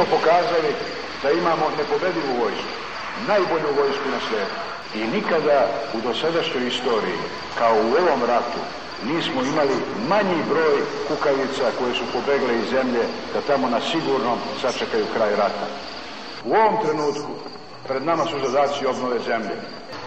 [0.00, 0.74] Smo pokazali
[1.22, 2.72] da imamo nepobedivu vojsku,
[3.26, 4.60] najbolju vojsku na svijetu.
[4.94, 7.18] I nikada u dosadašnjoj istoriji,
[7.54, 8.58] kao u ovom ratu,
[9.02, 9.76] nismo imali
[10.08, 10.76] manji broj
[11.08, 15.66] kukavica koje su pobegle iz zemlje da tamo na sigurnom sačekaju kraj rata.
[16.44, 17.32] U ovom trenutku
[17.88, 19.56] pred nama su zadaci obnove zemlje.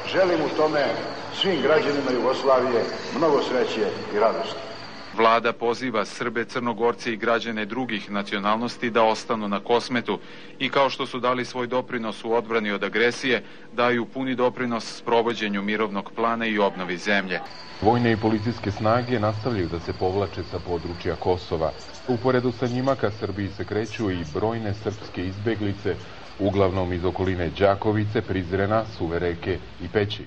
[0.05, 0.85] Želim u tome
[1.33, 4.72] svim građanima Jugoslavije mnogo sreće i radosti.
[5.17, 10.19] Vlada poziva Srbe, Crnogorce i građane drugih nacionalnosti da ostanu na kosmetu
[10.59, 15.61] i kao što su dali svoj doprinos u odbrani od agresije, daju puni doprinos sprovođenju
[15.61, 17.39] mirovnog plana i obnovi zemlje.
[17.81, 21.71] Vojne i policijske snage nastavljaju da se povlače sa područja Kosova.
[22.07, 25.95] Uporedu sa njima ka Srbiji se kreću i brojne srpske izbeglice,
[26.39, 30.25] uglavnom iz okoline Đakovice, Prizrena, Suvereke i Peći.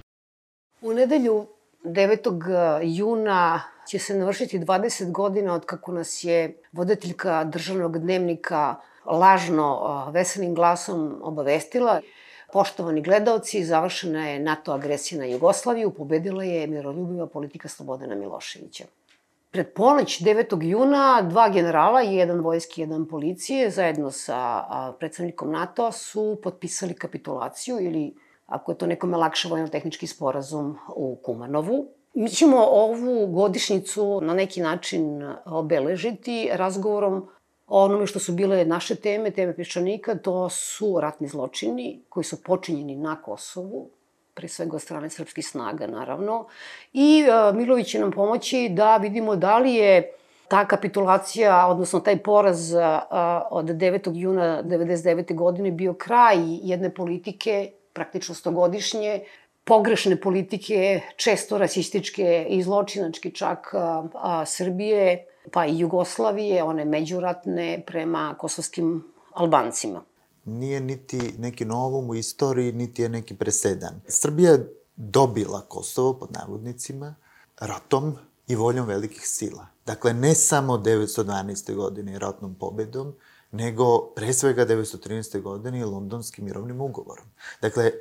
[0.81, 1.47] U nedelju
[1.85, 2.81] 9.
[2.83, 10.55] juna će se navršiti 20 godina od kako nas je voditeljka državnog dnevnika lažno veselim
[10.55, 12.01] glasom obavestila.
[12.53, 18.85] Poštovani gledalci, završena je NATO agresija na Jugoslaviju, pobedila je miroljubiva politika Slobodana Miloševića.
[19.51, 20.63] Pred ponoć 9.
[20.63, 24.65] juna dva generala, jedan vojski, jedan policije, zajedno sa
[24.99, 28.15] predstavnikom NATO su potpisali kapitulaciju ili
[28.47, 31.89] ako je to nekome lakše vojno-tehnički sporazum u Kumanovu.
[32.19, 37.29] Mi ćemo ovu godišnicu na neki način obeležiti razgovorom
[37.67, 42.43] o onome što su bile naše teme, teme peščanika, to su ratni zločini koji su
[42.43, 43.91] počinjeni na Kosovu,
[44.35, 46.47] pre svega od strane srpskih snaga, naravno.
[46.93, 50.13] I uh, Milović će nam pomoći da vidimo da li je
[50.49, 52.81] ta kapitulacija, odnosno taj poraz uh,
[53.51, 54.11] od 9.
[54.15, 55.35] juna 99.
[55.35, 59.21] godine bio kraj jedne politike, praktično stogodišnje,
[59.67, 67.83] pogrešne politike, često rasističke i zločinačke čak a, a, Srbije, pa i Jugoslavije, one međuratne
[67.87, 70.05] prema kosovskim Albancima.
[70.45, 74.01] Nije niti neki novum u istoriji, niti je neki presedan.
[74.09, 77.15] Srbija je dobila Kosovo, pod navodnicima,
[77.61, 78.17] ratom
[78.49, 79.67] i voljom velikih sila.
[79.87, 81.75] Dakle, ne samo 912.
[81.75, 83.15] godine ratnom pobedom,
[83.51, 85.43] nego pre svega 913.
[85.43, 87.27] godine i londonskim mirovnim ugovorom.
[87.63, 87.93] Dakle,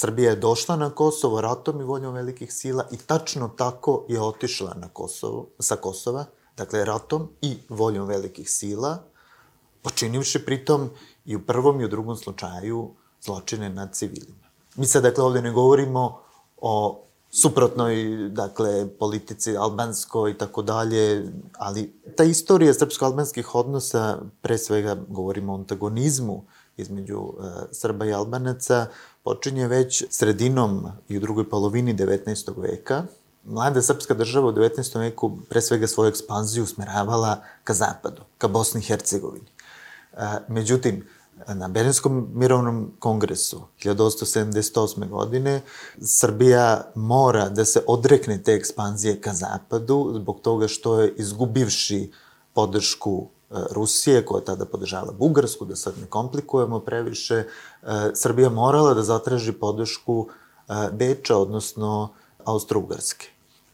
[0.00, 4.74] Srbija je došla na Kosovo ratom i voljom velikih sila i tačno tako je otišla
[4.74, 6.24] na Kosovo, sa Kosova,
[6.56, 9.02] dakle ratom i voljom velikih sila,
[9.82, 10.90] počinivši pritom
[11.24, 14.46] i u prvom i u drugom slučaju zločine nad civilima.
[14.76, 16.20] Mi sad, dakle, ovde ne govorimo
[16.56, 17.94] o suprotnoj,
[18.30, 25.56] dakle, politici albanskoj i tako dalje, ali ta istorija srpsko-albanskih odnosa, pre svega govorimo o
[25.56, 26.44] antagonizmu
[26.78, 27.34] između uh,
[27.72, 28.86] Srba i Albanaca,
[29.22, 32.60] počinje već sredinom i u drugoj polovini 19.
[32.60, 33.02] veka.
[33.44, 34.98] Mlada srpska država u 19.
[34.98, 39.46] veku pre svega svoju ekspanziju usmeravala ka zapadu, ka Bosni i Hercegovini.
[40.12, 40.18] Uh,
[40.48, 41.04] međutim,
[41.46, 45.08] na Berlinskom mirovnom kongresu 1878.
[45.08, 45.60] godine
[46.00, 52.12] Srbija mora da se odrekne te ekspanzije ka zapadu zbog toga što je izgubivši
[52.52, 57.46] podršku e, Rusije, koja tada podržava Bugarsku, da sad ne komplikujemo previše, e,
[58.14, 62.08] Srbija morala da zatraži podršku e, Beča, odnosno
[62.44, 63.26] Austro-Ugarske.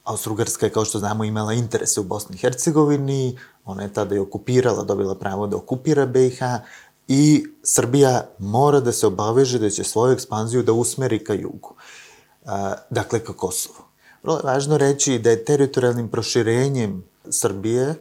[0.04, 4.18] Austro-Ugarska je, kao što znamo, imala interese u Bosni i Hercegovini, ona je tada i
[4.18, 6.40] okupirala, dobila pravo da okupira BiH,
[7.08, 11.74] i Srbija mora da se obaveže da će svoju ekspanziju da usmeri ka jugu,
[12.90, 13.84] dakle ka Kosovu.
[14.22, 17.94] Vrlo je važno reći da je teritorijalnim proširenjem Srbije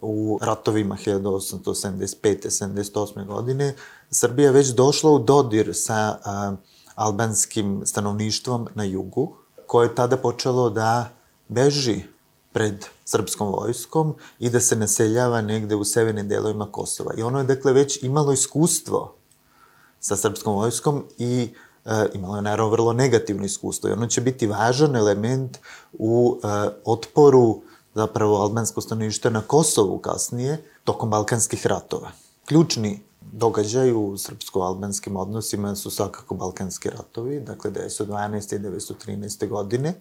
[0.00, 3.26] u ratovima 1875-78.
[3.26, 3.74] godine
[4.10, 6.56] Srbija već došla u dodir sa a,
[6.94, 9.34] albanskim stanovništvom na jugu,
[9.66, 11.08] koje je tada počelo da
[11.48, 12.02] beži
[12.52, 17.14] pred srpskom vojskom i da se naseljava negde u severnim delovima Kosova.
[17.16, 19.14] I ono je, dakle, već imalo iskustvo
[20.00, 21.54] sa srpskom vojskom i
[21.84, 23.90] e, imalo je, naravno, vrlo negativno iskustvo.
[23.90, 25.58] I ono će biti važan element
[25.92, 26.46] u e,
[26.84, 27.62] otporu
[27.94, 32.10] zapravo albansko stanovništvo na Kosovu kasnije, tokom Balkanskih ratova.
[32.46, 33.00] Ključni
[33.32, 38.56] događaj u srpsko-albanskim odnosima su svakako Balkanski ratovi, dakle 1912.
[38.56, 39.48] i 1913.
[39.48, 39.94] godine,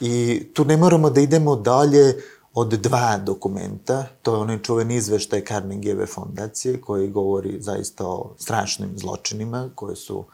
[0.00, 2.14] I tu ne moramo da idemo dalje
[2.54, 8.98] od dva dokumenta, to je onaj čuveni izveštaj Carnegieve fondacije koji govori zaista o strašnim
[8.98, 10.24] zločinima koje su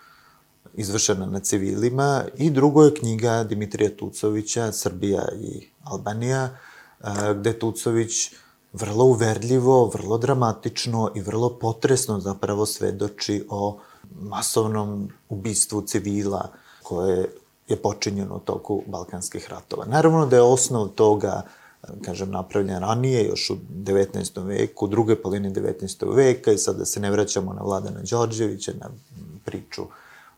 [0.75, 6.49] izvršena na civilima i drugo je knjiga Dimitrija Tucovića Srbija i Albanija
[7.35, 8.31] gde Tucović
[8.73, 13.79] vrlo uverljivo, vrlo dramatično i vrlo potresno zapravo svedoči o
[14.21, 16.49] masovnom ubistvu civila
[16.83, 17.29] koje
[17.69, 19.85] je počinjeno u toku Balkanskih ratova.
[19.85, 21.43] Naravno da je osnov toga
[22.05, 24.47] kažem, napravljen ranije, još u 19.
[24.47, 26.15] veku, u druge poline 19.
[26.15, 28.91] veka i sad da se ne vraćamo na Vladana Đorđevića, na
[29.45, 29.83] priču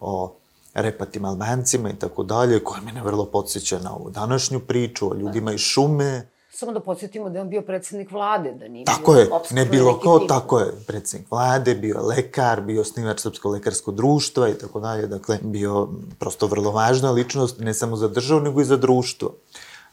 [0.01, 0.35] o
[0.75, 5.53] repatim Albancima i tako dalje, koja mene vrlo podsjeća na ovu današnju priču o ljudima
[5.53, 6.29] iz šume.
[6.51, 9.99] Samo da podsjetimo da je on bio predsednik vlade, da nije Tako je, ne bilo
[9.99, 10.29] ko, tim.
[10.29, 15.07] tako je, predsednik vlade, bio je lekar, bio osnivač Srpskog lekarskog društva i tako dalje,
[15.07, 15.89] dakle, bio
[16.19, 19.35] prosto vrlo važna ličnost, ne samo za državu, nego i za društvo.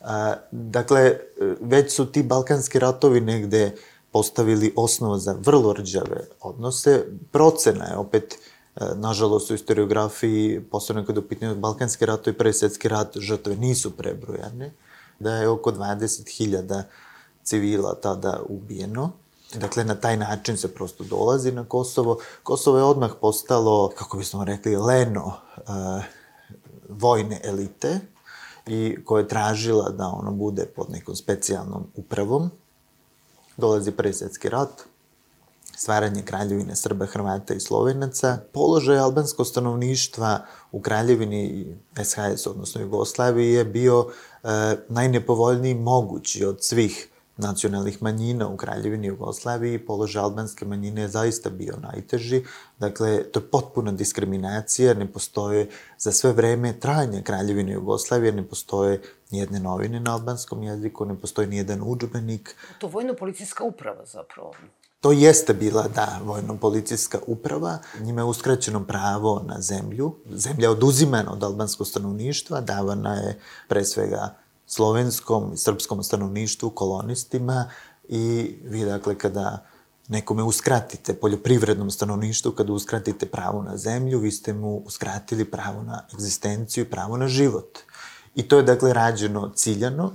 [0.01, 1.17] A, dakle,
[1.61, 3.75] već su ti balkanski ratovi negde
[4.11, 7.05] postavili osnovu za vrlo rđave odnose.
[7.31, 8.37] Procena je opet
[8.95, 13.91] nažalost, u historiografiji, posebno kada u pitanju Balkanski rat i Prvi svetski rat, žrtve nisu
[13.91, 14.73] prebrojane,
[15.19, 16.83] da je oko 20.000
[17.43, 19.11] civila tada ubijeno.
[19.55, 22.17] Dakle, na taj način se prosto dolazi na Kosovo.
[22.43, 26.03] Kosovo je odmah postalo, kako bismo rekli, leno uh,
[26.89, 27.99] vojne elite
[28.67, 32.51] i koja je tražila da ono bude pod nekom specijalnom upravom.
[33.57, 34.83] Dolazi Prvi svetski rat,
[35.81, 38.37] stvaranje kraljevine Srba, Hrvata i Slovenaca.
[38.53, 44.05] Položaj albanskog stanovništva u kraljevini SHS, odnosno Jugoslaviji, je bio
[44.43, 44.47] e,
[44.89, 47.07] najnepovoljniji mogući od svih
[47.37, 52.43] nacionalnih manjina u Kraljevini Jugoslaviji, položaj albanske manjine je zaista bio najteži.
[52.79, 59.01] Dakle, to je potpuna diskriminacija, ne postoje za sve vreme trajanja Kraljevine Jugoslavije, ne postoje
[59.31, 62.55] nijedne novine na albanskom jeziku, ne postoji nijedan udžbenik.
[62.79, 64.53] To vojno-policijska uprava zapravo.
[65.01, 67.79] To jeste bila, da, vojno-policijska uprava.
[67.99, 70.15] Njima je uskraćeno pravo na zemlju.
[70.31, 74.35] Zemlja je oduzimana od albanskog stanovništva, davana je pre svega
[74.67, 77.69] slovenskom i srpskom stanovništvu, kolonistima
[78.09, 79.65] i vi, dakle, kada
[80.07, 86.05] nekome uskratite poljoprivrednom stanovništvu, kada uskratite pravo na zemlju, vi ste mu uskratili pravo na
[86.13, 87.79] egzistenciju i pravo na život.
[88.35, 90.11] I to je, dakle, rađeno ciljano,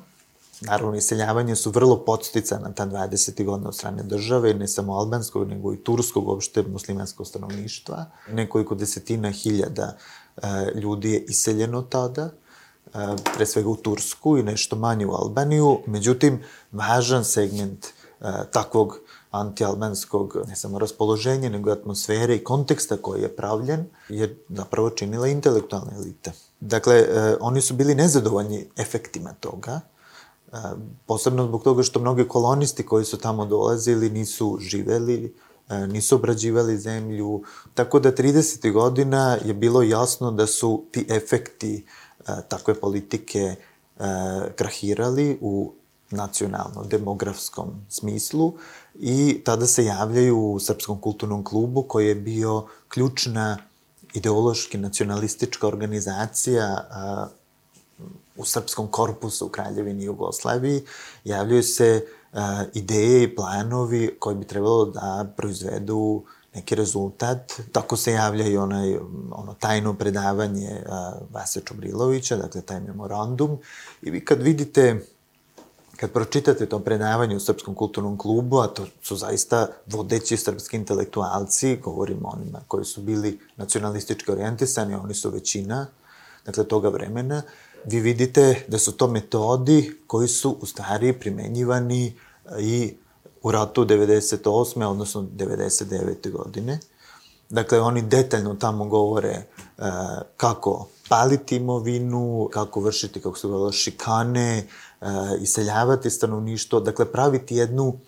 [0.61, 3.44] Naravno, iseljavanje su vrlo podsticana ta 20.
[3.44, 8.05] godina od strane države, ne samo albanskog, nego i turskog, uopšte muslimanskog stanovništva.
[8.32, 9.97] Nekoliko desetina hiljada
[10.37, 10.41] e,
[10.75, 12.91] ljudi je iseljeno tada, e,
[13.37, 15.79] pre svega u Tursku i nešto manje u Albaniju.
[15.87, 16.43] Međutim,
[16.73, 17.91] važan segment e,
[18.53, 18.99] takvog
[19.31, 25.93] antialbanskog ne samo raspoloženja, nego atmosfere i konteksta koji je pravljen, je zapravo činila intelektualna
[25.97, 26.32] elita.
[26.61, 27.06] Dakle,
[27.41, 29.81] oni su bili nezadovoljni efektima toga,
[31.06, 35.35] posebno zbog toga što mnogi kolonisti koji su tamo dolazili nisu živeli,
[35.88, 37.43] nisu obrađivali zemlju,
[37.75, 38.73] tako da 30.
[38.73, 41.87] godina je bilo jasno da su ti efekti
[42.49, 43.55] takve politike
[44.56, 45.73] krahirali u
[46.11, 48.53] nacionalno-demografskom smislu
[48.94, 53.58] i tada se javljaju u Srpskom kulturnom klubu koji je bio ključna
[54.14, 56.87] ideološki nacionalistička organizacija
[58.37, 60.83] u srpskom korpusu u Kraljevini Jugoslaviji
[61.25, 62.41] javljaju se uh,
[62.75, 66.23] ideje i planovi koji bi trebalo da proizvedu
[66.55, 67.53] neki rezultat.
[67.73, 68.97] Tako se javlja i onaj,
[69.31, 73.58] ono tajno predavanje uh, Vase Čubrilovića, dakle taj memorandum.
[74.03, 75.01] I vi kad vidite
[75.96, 81.77] kad pročitate to predavanje u Srpskom kulturnom klubu, a to su zaista vodeći srpski intelektualci,
[81.77, 85.87] govorimo onima koji su bili nacionalistički orijentisani, oni su većina,
[86.46, 87.43] dakle, toga vremena,
[87.86, 92.96] vi vidite da su to metodi koji su u stvari primenjivani e, i
[93.43, 94.84] u ratu 98.
[94.84, 96.32] odnosno 99.
[96.32, 96.78] godine.
[97.50, 99.46] Dakle, oni detaljno tamo govore e,
[100.36, 104.66] kako paliti imovinu, kako vršiti, kako se govorilo, šikane, e,
[105.40, 107.98] iseljavati stanovništvo, dakle, praviti jednu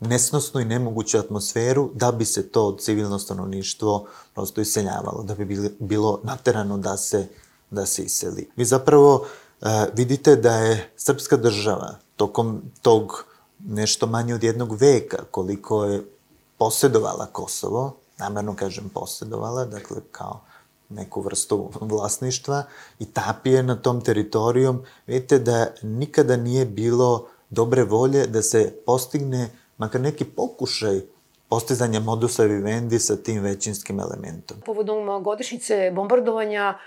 [0.00, 6.20] nesnosnu i nemoguću atmosferu da bi se to civilno stanovništvo prosto iseljavalo, da bi bilo
[6.24, 7.28] naterano da se
[7.70, 8.50] da se iseli.
[8.56, 13.24] Vi zapravo uh, vidite da je srpska država tokom tog
[13.68, 16.04] nešto manje od jednog veka koliko je
[16.58, 20.40] posjedovala Kosovo, namerno kažem posjedovala, dakle kao
[20.88, 22.62] neku vrstu vlasništva
[22.98, 29.50] i tapije na tom teritorijom, vidite da nikada nije bilo dobre volje da se postigne
[29.78, 31.00] makar neki pokušaj
[31.48, 34.56] postizanja modusa vivendi sa tim većinskim elementom.
[34.66, 36.78] Povodom godišnjice bombardovanja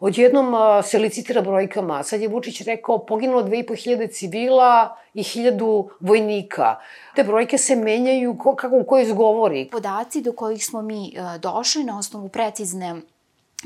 [0.00, 2.02] Odjednom se licitira brojkama.
[2.02, 6.76] Sad je Vučić rekao poginulo 2500 civila i 1000 vojnika.
[7.14, 9.68] Te brojke se menjaju ko, kako u kojoj izgovori.
[9.72, 12.94] Podaci do kojih smo mi došli na osnovu precizne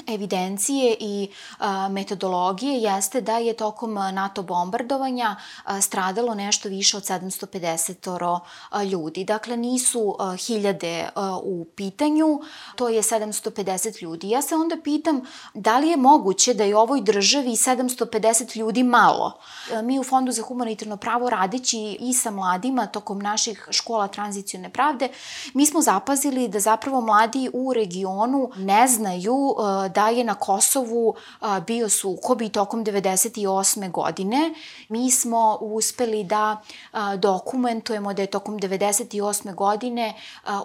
[0.06, 7.02] evidencije i a, metodologije jeste da je tokom NATO bombardovanja a, stradalo nešto više od
[7.02, 9.24] 750 a, ljudi.
[9.24, 12.40] Dakle, nisu a, hiljade a, u pitanju,
[12.76, 14.30] to je 750 ljudi.
[14.30, 15.20] Ja se onda pitam
[15.54, 19.38] da li je moguće da je ovoj državi 750 ljudi malo.
[19.74, 24.70] A, mi u Fondu za humanitarno pravo radeći i sa mladima tokom naših škola tranzicijone
[24.70, 25.08] pravde,
[25.54, 31.14] mi smo zapazili da zapravo mladi u regionu ne znaju a, da je na Kosovu
[31.66, 33.90] bio sukob i tokom 98.
[33.90, 34.54] godine
[34.88, 36.62] mi smo uspeli da
[37.18, 39.54] dokumentujemo da je tokom 98.
[39.54, 40.14] godine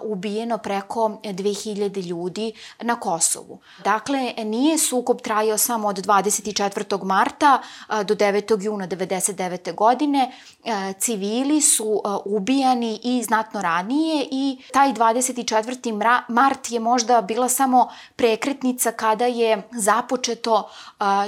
[0.02, 3.60] ubijeno preko 2000 ljudi na Kosovu.
[3.84, 7.04] Dakle, nije sukob trajao samo od 24.
[7.04, 8.64] marta do 9.
[8.64, 9.74] juna 99.
[9.74, 10.32] godine.
[10.98, 16.24] Civili su ubijani i znatno ranije i taj 24.
[16.28, 20.68] mart je možda bila samo prekretnica kada je započeto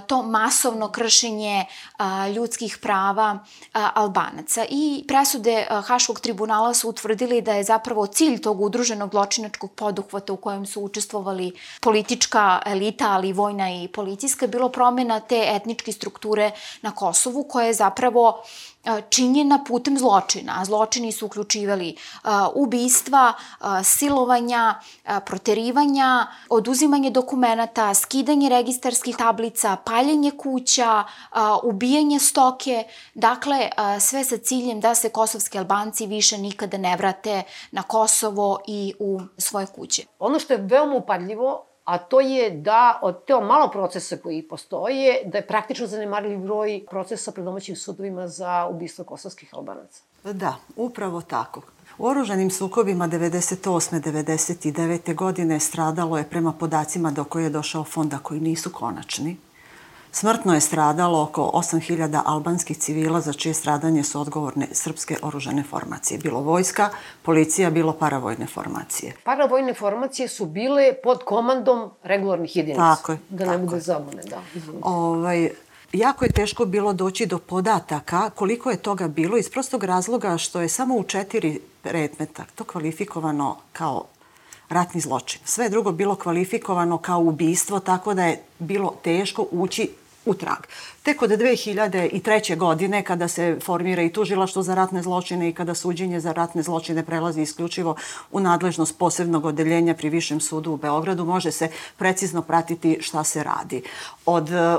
[0.06, 1.64] to masovno kršenje
[2.34, 3.38] ljudskih prava
[3.72, 4.64] Albanaca.
[4.68, 10.36] I presude Haškog tribunala su utvrdili da je zapravo cilj tog udruženog zločinačkog poduhvata u
[10.36, 16.50] kojem su učestvovali politička elita, ali i vojna i policijska, bilo promena te etničke strukture
[16.82, 18.42] na Kosovu, koja je zapravo
[19.10, 20.64] činjena putem zločina.
[20.64, 21.96] Zločini su uključivali
[22.54, 23.32] ubistva,
[23.84, 24.80] silovanja,
[25.26, 31.04] proterivanja, oduzimanje dokumenta, skidanje registarskih tablica, paljenje kuća,
[31.62, 32.84] ubijanje stoke,
[33.14, 33.68] dakle
[34.00, 39.20] sve sa ciljem da se kosovski Albanci više nikada ne vrate na Kosovo i u
[39.38, 40.02] svoje kuće.
[40.18, 45.22] Ono što je veoma upadljivo a to je da od teo malo procesa koji postoje,
[45.24, 50.02] da je praktično zanemarljiv broj procesa pred domaćim sudovima za ubistvo kosovskih albanaca.
[50.24, 51.62] Da, upravo tako.
[51.98, 54.00] U oružanim sukobima 98.
[54.00, 55.14] 99.
[55.14, 59.36] godine stradalo je prema podacima do koje je došao fonda koji nisu konačni,
[60.12, 66.18] Smrtno je stradalo oko 8000 albanskih civila za čije stradanje su odgovorne srpske oružane formacije.
[66.18, 66.90] Bilo vojska,
[67.22, 69.16] policija, bilo paravojne formacije.
[69.24, 72.96] Paravojne formacije su bile pod komandom regularnih jedinica.
[72.96, 73.18] Tako je.
[73.28, 74.42] Da ne bude zabune, da.
[74.82, 75.50] Ovaj,
[75.92, 80.60] jako je teško bilo doći do podataka koliko je toga bilo iz prostog razloga što
[80.60, 84.04] je samo u četiri predmeta to kvalifikovano kao
[84.68, 85.40] ratni zločin.
[85.44, 89.90] Sve drugo bilo kvalifikovano kao ubistvo, tako da je bilo teško ući
[90.24, 90.66] u trag.
[91.02, 92.56] Tek od 2003.
[92.56, 97.04] godine, kada se formira i tužilaštvo za ratne zločine i kada suđenje za ratne zločine
[97.04, 97.96] prelazi isključivo
[98.30, 103.44] u nadležnost posebnog odeljenja pri Višem sudu u Beogradu, može se precizno pratiti šta se
[103.44, 103.82] radi.
[104.26, 104.76] Od e,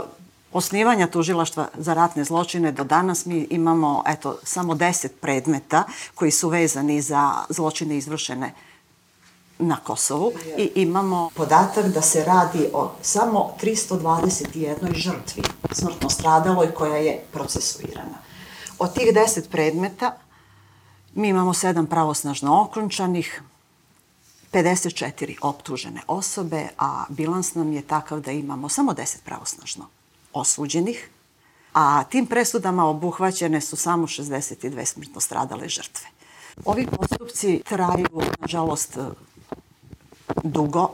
[0.53, 5.83] osnivanja tužilaštva za ratne zločine do danas mi imamo eto samo 10 predmeta
[6.15, 8.53] koji su vezani za zločine izvršene
[9.61, 16.95] na Kosovu i imamo podatak da se radi o samo 321 žrtvi smrtno stradaloj koja
[16.95, 18.17] je procesuirana.
[18.79, 20.17] Od tih 10 predmeta
[21.13, 23.43] mi imamo sedam pravosnažno okončanih,
[24.51, 29.85] 54 optužene osobe, a bilans nam je takav da imamo samo 10 pravosnažno
[30.33, 31.09] osuđenih,
[31.73, 36.07] a tim presudama obuhvaćene su samo 62 smrtno stradale žrtve.
[36.65, 38.97] Ovi postupci traju, nažalost,
[40.43, 40.89] dugo.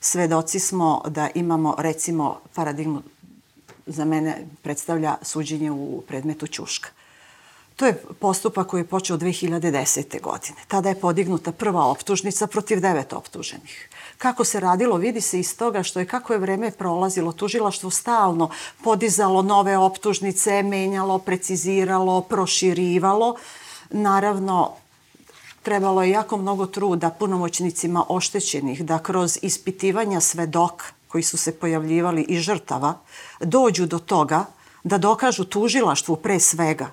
[0.00, 3.02] Svedoci smo da imamo, recimo, paradigmu
[3.86, 6.88] za mene predstavlja suđenje u predmetu Ćuška.
[7.76, 10.20] To je postupak koji je počeo 2010.
[10.20, 10.56] godine.
[10.68, 13.88] Tada je podignuta prva optužnica protiv devet optuženih.
[14.18, 18.50] Kako se radilo, vidi se iz toga što je kako je vreme prolazilo, tužilaštvo stalno
[18.84, 23.36] podizalo nove optužnice, menjalo, preciziralo, proširivalo.
[23.90, 24.72] Naravno,
[25.62, 32.22] trebalo je jako mnogo truda punomoćnicima oštećenih da kroz ispitivanja svedoka koji su se pojavljivali
[32.22, 32.94] i žrtava
[33.40, 34.44] dođu do toga
[34.84, 36.90] da dokažu tužilaštvu pre svega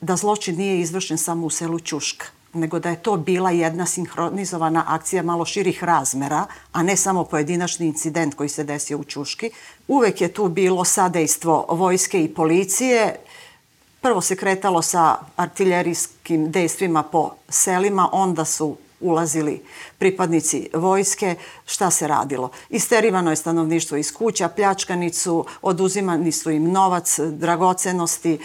[0.00, 4.84] da zločin nije izvršen samo u selu Ćuška nego da je to bila jedna sinhronizovana
[4.86, 9.50] akcija malo širih razmera, a ne samo pojedinačni incident koji se desio u Ćuški.
[9.88, 13.16] Uvek je tu bilo sadejstvo vojske i policije,
[14.06, 19.62] Prvo se kretalo sa artiljerijskim dejstvima po selima, onda su ulazili
[19.98, 21.34] pripadnici vojske,
[21.66, 22.50] šta se radilo?
[22.70, 28.38] Isterivano je stanovništvo iz kuća, pljačkani su, oduzimani su im novac, dragocenosti,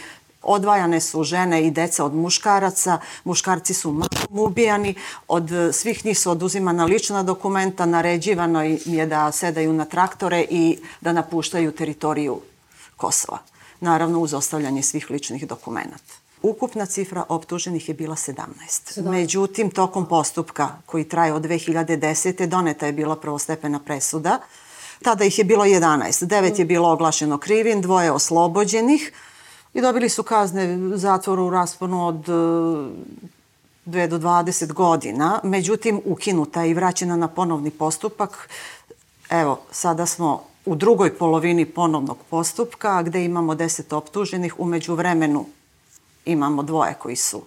[0.43, 4.95] Odvajane su žene i deca od muškaraca, muškarci su mahom ubijani,
[5.27, 10.79] od svih njih su oduzimana lična dokumenta, naređivano im je da sedaju na traktore i
[11.01, 12.41] da napuštaju teritoriju
[12.97, 13.50] Kosova
[13.81, 16.13] naravno uz ostavljanje svih ličnih dokumenta.
[16.41, 18.35] Ukupna cifra optuženih je bila 17.
[18.95, 19.09] 17.
[19.09, 22.45] Međutim, tokom postupka koji traje od 2010.
[22.45, 24.39] doneta je bila prvostepena presuda
[25.01, 26.25] Tada ih je bilo 11.
[26.25, 29.11] Devet je bilo oglašeno krivim, dvoje oslobođenih
[29.73, 35.39] i dobili su kazne zatvora u rasponu od 2 do 20 godina.
[35.43, 38.49] Međutim, ukinuta i vraćena na ponovni postupak.
[39.29, 44.59] Evo, sada smo u drugoj polovini ponovnog postupka gde imamo 10 optuženih.
[44.59, 45.45] Umeđu vremenu
[46.25, 47.41] imamo dvoje koji su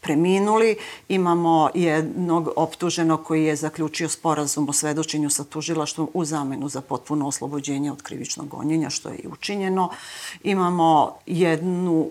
[0.00, 0.76] preminuli.
[1.08, 7.28] Imamo jednog optuženog koji je zaključio sporazum o svedočenju sa tužilaštvom u zamenu za potpuno
[7.28, 9.90] oslobođenje od krivičnog gonjenja, što je i učinjeno.
[10.42, 12.08] Imamo jednu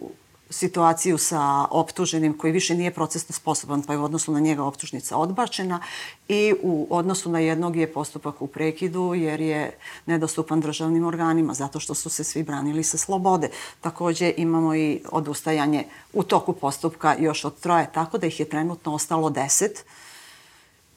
[0.53, 5.17] situaciju sa optuženim koji više nije procesno sposoban, pa je u odnosu na njega optužnica
[5.17, 5.79] odbačena
[6.27, 11.79] i u odnosu na jednog je postupak u prekidu jer je nedostupan državnim organima zato
[11.79, 13.49] što su se svi branili sa slobode.
[13.81, 18.93] Takođe imamo i odustajanje u toku postupka još od troje, tako da ih je trenutno
[18.93, 19.85] ostalo deset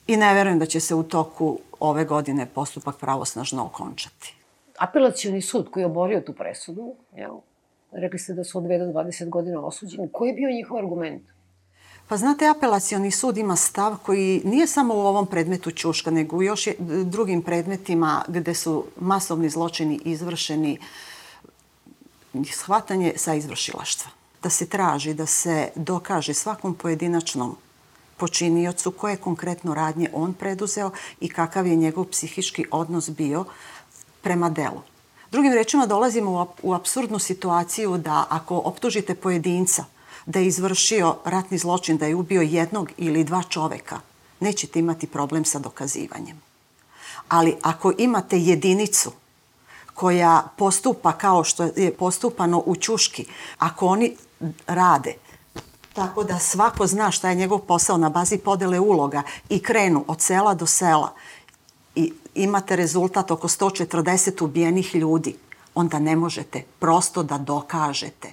[0.07, 4.35] i ne verujem da će se u toku ove godine postupak pravosnažno okončati.
[4.79, 7.41] Apelacioni sud koji je oborio tu presudu, jel,
[7.93, 10.09] Rekli ste da su od 2 do 20 godina osuđeni.
[10.12, 11.23] Koji je bio njihov argument?
[12.09, 16.43] Pa znate, apelacioni sud ima stav koji nije samo u ovom predmetu Ćuška, nego u
[16.43, 16.69] još
[17.05, 20.78] drugim predmetima gde su masovni zločini izvršeni
[22.52, 24.11] shvatanje sa izvršilaštva.
[24.43, 27.57] Da se traži, da se dokaže svakom pojedinačnom
[28.16, 30.90] počiniocu koje konkretno radnje on preduzeo
[31.21, 33.45] i kakav je njegov psihički odnos bio
[34.23, 34.83] prema delu.
[35.30, 39.85] Drugim rečima dolazimo u absurdnu situaciju da ako optužite pojedinca
[40.26, 44.00] da je izvršio ratni zločin, da je ubio jednog ili dva čoveka,
[44.40, 46.42] nećete imati problem sa dokazivanjem.
[47.28, 49.12] Ali ako imate jedinicu
[49.95, 53.26] koja postupa kao što je postupano u Ćuški,
[53.59, 54.16] ako oni
[54.66, 55.14] rade
[55.97, 60.21] tako da svako zna šta je njegov posao na bazi podele uloga i krenu od
[60.21, 61.12] sela do sela
[62.37, 65.37] imate rezultat oko 140 ubijenih ljudi,
[65.75, 68.33] onda ne možete prosto da dokažete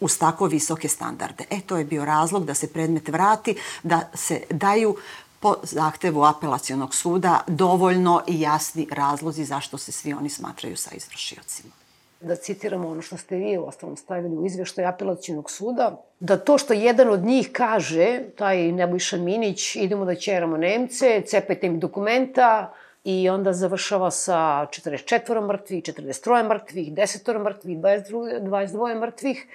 [0.00, 1.44] uz tako visoke standarde.
[1.50, 4.96] E, to je bio razlog da se predmet vrati, da se daju
[5.40, 11.72] po zahtevu apelacionog suda dovoljno i jasni razlozi zašto se svi oni smatraju sa izvršiocima.
[12.20, 16.58] Da citiramo ono što ste vi u ostalom stavili u izveštaj apelacionog suda, da to
[16.58, 22.72] što jedan od njih kaže, taj Nebojša Minić, idemo da ćeramo Nemce, cepajte im dokumenta,
[23.04, 29.46] i onda završava sa 44 mrtvih, 43 mrtvih, 10 mrtvih, 22, 22 mrtvih,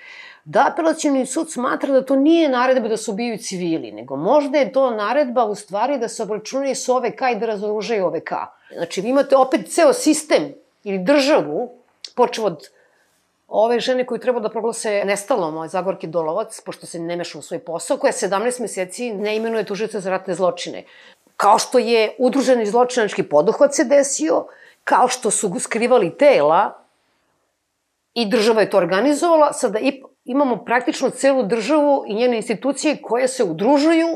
[0.45, 4.71] da apelacijni sud smatra da to nije naredba da se ubiju civili, nego možda je
[4.71, 8.31] to naredba u stvari da se obračunaju s OVK i da razoružaju OVK.
[8.73, 11.71] Znači, vi imate opet ceo sistem ili državu,
[12.15, 12.69] počeo od
[13.47, 17.41] ove žene koju treba da proglase nestalom, ovaj Zagorki Dolovac, pošto se ne meša u
[17.41, 20.83] svoj posao, koja 17 meseci ne imenuje tužica za ratne zločine
[21.37, 24.45] kao što je udruženi zločinački poduhvat se desio,
[24.83, 26.83] kao što su skrivali tela
[28.13, 29.79] i država je to organizovala, sada
[30.25, 34.07] imamo praktično celu državu i njene institucije koje se udružuju,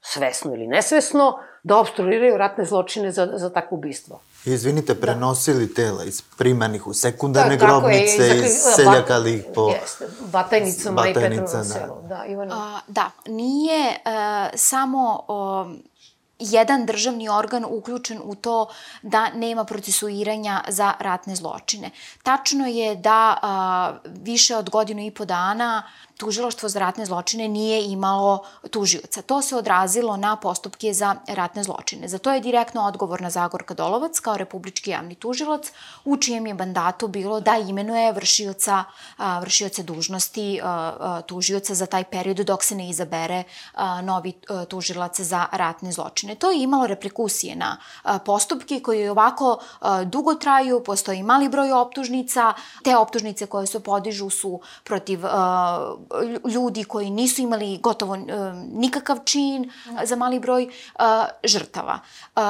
[0.00, 4.20] svesno ili nesvesno, da obstruiraju ratne zločine za, za takvo ubistvo.
[4.44, 5.00] Izvinite, da.
[5.00, 5.74] prenosili da.
[5.74, 9.68] tela iz primarnih u sekundarne da, grobnice, je, iz seljakali ih po...
[9.68, 11.64] Jeste, Batajnicama i Petrovom da.
[11.64, 11.94] selu.
[12.08, 12.54] Da, Ivana.
[12.54, 15.24] A, da, nije uh, samo...
[15.28, 15.95] Uh,
[16.38, 18.68] jedan državni organ uključen u to
[19.02, 21.90] da nema procesuiranja za ratne zločine.
[22.22, 25.82] Tačno je da a, više od godinu i po dana
[26.16, 29.22] tužilaštvo za ratne zločine nije imalo tužioca.
[29.22, 32.08] To se odrazilo na postupke za ratne zločine.
[32.08, 35.72] Za to je direktno odgovorna Zagorka Dolovac kao republički javni tužilac,
[36.04, 38.84] u čijem je mandatu bilo da imenuje vršioca,
[39.40, 40.60] vršioce dužnosti
[41.26, 43.44] tužioca za taj period dok se ne izabere
[44.02, 44.32] novi
[44.68, 46.34] tužilac za ratne zločine.
[46.34, 47.76] To je imalo reperkusije na
[48.24, 49.58] postupke koji ovako
[50.04, 55.20] dugo traju, postoji mali broj optužnica, te optužnice koje se podižu su protiv
[56.54, 58.20] ljudi koji nisu imali gotovo uh,
[58.72, 59.70] nikakav čin
[60.04, 61.02] za mali broj uh,
[61.44, 61.98] žrtava.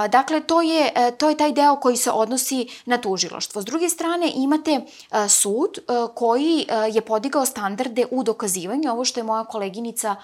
[0.08, 3.62] Dakle, to je, to je taj deo koji se odnosi na tužiloštvo.
[3.62, 4.80] S druge strane, imate
[5.28, 5.78] sud
[6.14, 10.16] koji je podigao standarde u dokazivanju, ovo što je moja koleginica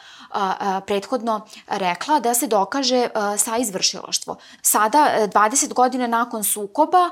[0.87, 4.37] prethodno rekla, da se dokaže sa izvršiloštvo.
[4.62, 7.11] Sada, 20 godina nakon sukoba,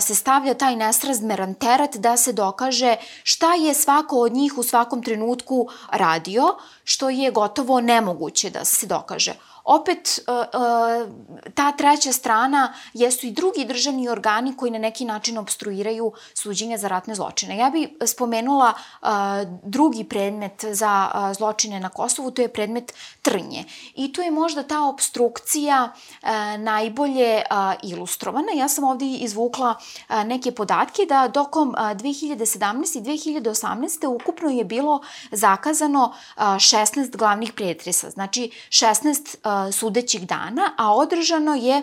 [0.00, 5.02] se stavlja taj nesrazmeran teret da se dokaže šta je svako od njih u svakom
[5.02, 5.59] trenutku
[5.92, 6.44] radio,
[6.84, 9.32] što je gotovo nemoguće da se dokaže.
[9.64, 10.46] Opet e, e,
[11.54, 16.88] ta treća strana jesu i drugi državni organi koji na neki način obstruiraju suđenja za
[16.88, 17.56] ratne zločine.
[17.56, 19.06] Ja bih spomenula e,
[19.62, 22.92] drugi predmet za zločine na Kosovu, to je predmet
[23.22, 23.64] Trnje.
[23.94, 25.92] I tu je možda ta obstrukcija
[26.58, 27.42] najbolje
[27.82, 28.52] ilustrovana.
[28.54, 29.74] Ja sam ovde izvukla
[30.24, 32.98] neke podatke da dokom 2017.
[32.98, 34.06] i 2018.
[34.06, 39.36] ukupno je bilo zakazano 16 glavnih pretresa, znači 16
[39.72, 41.82] sudećih dana, a održano je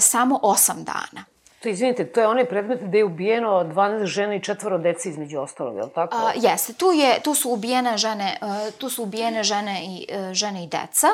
[0.00, 1.24] samo 8 dana.
[1.66, 5.38] To, izvinite, to je onaj predmet gde je ubijeno 12 žena i četvoro dece između
[5.40, 6.16] ostalog, je li tako?
[6.16, 10.32] A, jeste, tu, je, tu su ubijene žene, uh, tu su ubijene žene i, uh,
[10.32, 11.06] žene i deca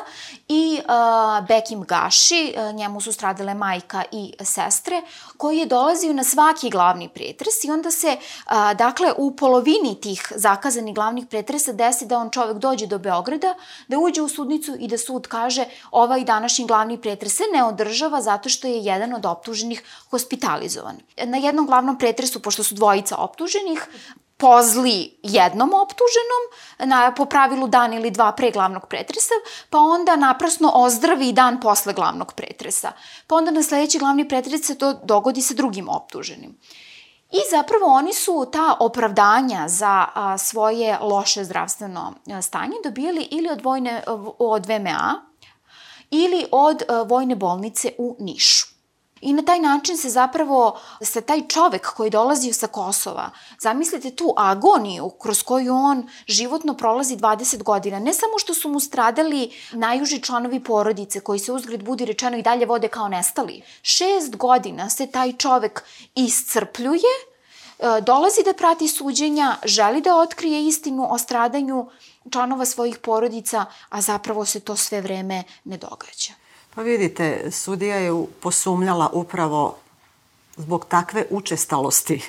[0.48, 5.02] i uh, Bekim Gaši, uh, njemu su stradale majka i sestre,
[5.42, 10.32] koji je dolazio na svaki glavni pretres i onda se, uh, dakle, u polovini tih
[10.36, 13.54] zakazanih glavnih pretresa desi da on čovek dođe do Beograda,
[13.88, 18.22] da uđe u sudnicu i da sud kaže ovaj današnji glavni pretres se ne održava
[18.22, 21.02] zato što je jedan od optuženih hospitalizovan.
[21.24, 23.88] Na jednom glavnom pretresu, pošto su dvojica optuženih,
[24.42, 26.42] pozli jednom optuženom,
[26.90, 29.34] na, po pravilu dan ili dva pre glavnog pretresa,
[29.70, 32.92] pa onda naprasno ozdravi dan posle glavnog pretresa.
[33.26, 36.58] Pa onda na sledeći glavni pretres se to dogodi sa drugim optuženim.
[37.30, 43.62] I zapravo oni su ta opravdanja za a, svoje loše zdravstveno stanje dobijali ili od,
[43.62, 44.02] vojne,
[44.38, 45.22] od VMA
[46.10, 48.71] ili od a, vojne bolnice u Nišu.
[49.22, 53.30] I na taj način se zapravo, se taj čovek koji dolazi sa Kosova,
[53.60, 58.80] zamislite tu agoniju kroz koju on životno prolazi 20 godina, ne samo što su mu
[58.80, 63.62] stradali najuži članovi porodice koji se uzgred budi rečeno i dalje vode kao nestali.
[63.82, 67.12] Šest godina se taj čovek iscrpljuje,
[67.78, 71.86] e, dolazi da prati suđenja, želi da otkrije istinu o stradanju
[72.32, 76.41] članova svojih porodica, a zapravo se to sve vreme ne događa.
[76.74, 79.76] Pa vidite, sudija je posumljala upravo
[80.56, 82.22] zbog takve učestalosti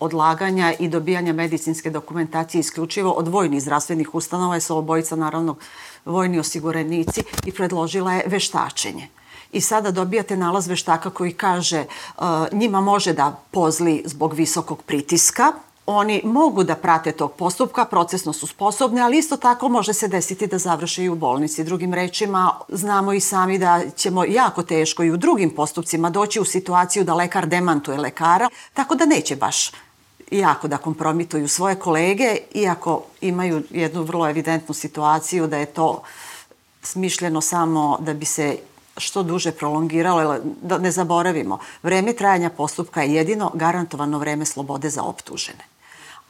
[0.00, 5.56] odlaganja i dobijanja medicinske dokumentacije isključivo od vojnih zdravstvenih ustanova, je su obojica naravno
[6.04, 9.08] vojni osiguranici i predložila je veštačenje.
[9.52, 15.52] I sada dobijate nalaz veštaka koji kaže uh, njima može da pozli zbog visokog pritiska,
[15.96, 20.46] oni mogu da prate tog postupka, procesno su sposobni, ali isto tako može se desiti
[20.46, 21.64] da završe i u bolnici.
[21.64, 26.44] Drugim rečima, znamo i sami da ćemo jako teško i u drugim postupcima doći u
[26.44, 29.70] situaciju da lekar demantuje lekara, tako da neće baš
[30.30, 36.02] jako da kompromituju svoje kolege, iako imaju jednu vrlo evidentnu situaciju da je to
[36.82, 38.58] smišljeno samo da bi se
[38.96, 45.02] što duže prolongiralo, da ne zaboravimo, vreme trajanja postupka je jedino garantovano vreme slobode za
[45.02, 45.64] optužene.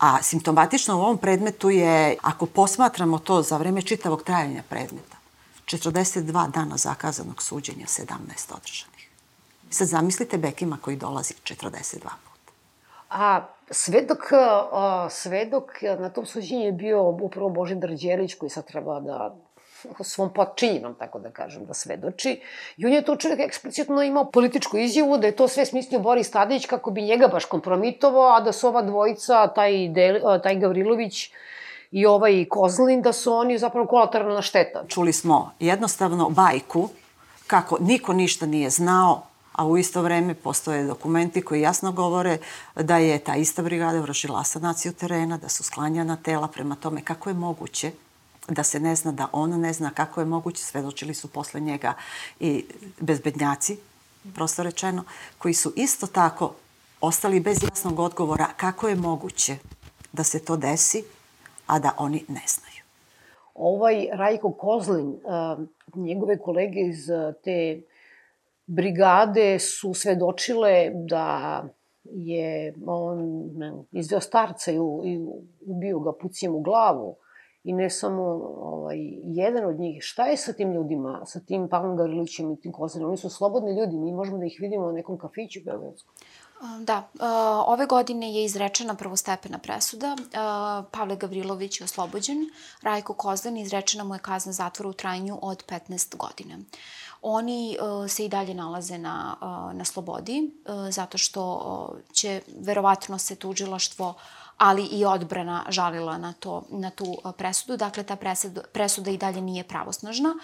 [0.00, 5.16] A simptomatično u ovom predmetu je, ako posmatramo to za vreme čitavog trajanja predmeta,
[5.64, 8.06] 42 dana zakazanog suđenja, 17
[8.56, 9.08] održanih.
[9.70, 12.52] Sad zamislite Bekima koji dolazi 42 puta.
[13.10, 14.18] A svedok,
[15.10, 15.64] svedok
[15.98, 19.36] na tom suđenju je bio upravo Božidar Đelić koji sad treba da
[20.00, 22.40] svom potčinjenom, tako da kažem, da svedoči.
[22.76, 26.30] I on je to čovjek eksplicitno imao političku izjavu da je to sve smislio Boris
[26.30, 31.30] Tadić kako bi njega baš kompromitovao, a da su ova dvojica, taj, Del, taj Gavrilović
[31.90, 34.84] i ovaj Kozlin, da su oni zapravo kolateralna šteta.
[34.88, 36.88] Čuli smo jednostavno bajku
[37.46, 42.38] kako niko ništa nije znao, a u isto vreme postoje dokumenti koji jasno govore
[42.76, 47.30] da je ta ista brigada vršila asanaciju terena, da su sklanjana tela prema tome kako
[47.30, 47.90] je moguće
[48.48, 51.94] da se ne zna, da on ne zna kako je moguće, svedočili su posle njega
[52.40, 52.64] i
[53.00, 53.76] bezbednjaci,
[54.34, 55.04] prosto rečeno,
[55.38, 56.54] koji su isto tako
[57.00, 59.56] ostali bez jasnog odgovora kako je moguće
[60.12, 61.04] da se to desi,
[61.66, 62.80] a da oni ne znaju.
[63.54, 65.20] Ovaj Rajko Kozlin,
[65.94, 67.06] njegove kolege iz
[67.44, 67.82] te
[68.66, 71.64] brigade su svedočile da
[72.04, 73.18] je on
[73.92, 74.78] izveo starca i
[75.66, 77.16] ubio ga pucijem u glavu
[77.64, 78.22] i ne samo
[78.60, 80.02] ovaj, jedan od njih.
[80.02, 83.08] Šta je sa tim ljudima, sa tim Pavlom Gavrilovićem i tim Kozanom?
[83.08, 86.12] Oni su slobodni ljudi, mi možemo da ih vidimo na nekom kafiću u Beogradsku.
[86.80, 87.08] Da,
[87.66, 90.16] ove godine je izrečena prvostepena presuda.
[90.90, 92.50] Pavle Gavrilović je oslobođen,
[92.82, 96.58] Rajko Kozdan izrečena mu je kazna zatvora u trajanju od 15 godina.
[97.22, 97.76] Oni
[98.08, 99.36] se i dalje nalaze na,
[99.72, 100.50] na slobodi,
[100.90, 107.16] zato što će verovatno se tužilaštvo uh, ali i odbrana žalila na, to, na tu
[107.36, 107.76] presudu.
[107.76, 110.34] Dakle, ta presuda, presuda i dalje nije pravosnažna.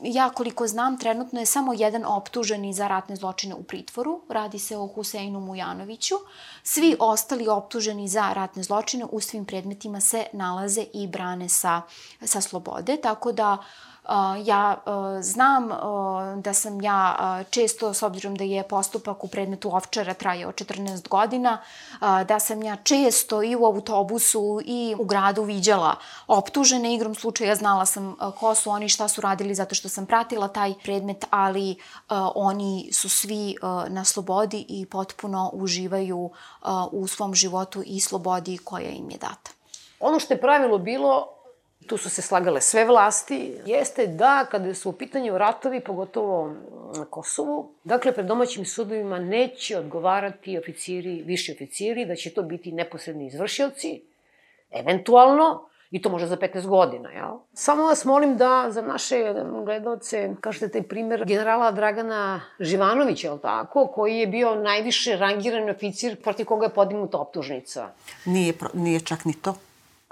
[0.00, 4.20] Ja koliko znam, trenutno je samo jedan optuženi za ratne zločine u pritvoru.
[4.28, 6.14] Radi se o Huseinu Mujanoviću.
[6.62, 11.82] Svi ostali optuženi za ratne zločine u svim predmetima se nalaze i brane sa,
[12.22, 12.96] sa slobode.
[12.96, 13.58] Tako da
[14.44, 14.76] Ja
[15.20, 15.70] znam
[16.36, 17.16] da sam ja
[17.50, 21.58] često, s obzirom da je postupak u predmetu Ovčara trajao 14 godina,
[22.00, 25.94] da sam ja često i u autobusu i u gradu viđala
[26.26, 26.94] optužene.
[26.94, 30.74] Igrom slučaja znala sam ko su oni, šta su radili, zato što sam pratila taj
[30.82, 31.76] predmet, ali
[32.34, 33.56] oni su svi
[33.88, 36.30] na slobodi i potpuno uživaju
[36.92, 39.50] u svom životu i slobodi koja im je data.
[40.00, 41.28] Ono što je pravilo bilo,
[41.86, 46.54] tu su se slagale sve vlasti, jeste da kada su u pitanju ratovi, pogotovo
[46.96, 52.72] na Kosovu, dakle pred domaćim sudovima neće odgovarati oficiri, viši oficiri, da će to biti
[52.72, 54.02] neposredni izvršioci,
[54.70, 57.38] eventualno, i to može za 15 godina, jel?
[57.52, 63.86] Samo vas molim da za naše gledalce kažete taj primer generala Dragana Živanovića, jel tako,
[63.86, 67.88] koji je bio najviše rangiran oficir protiv koga je podignuta optužnica.
[68.24, 69.54] Nije, nije čak ni to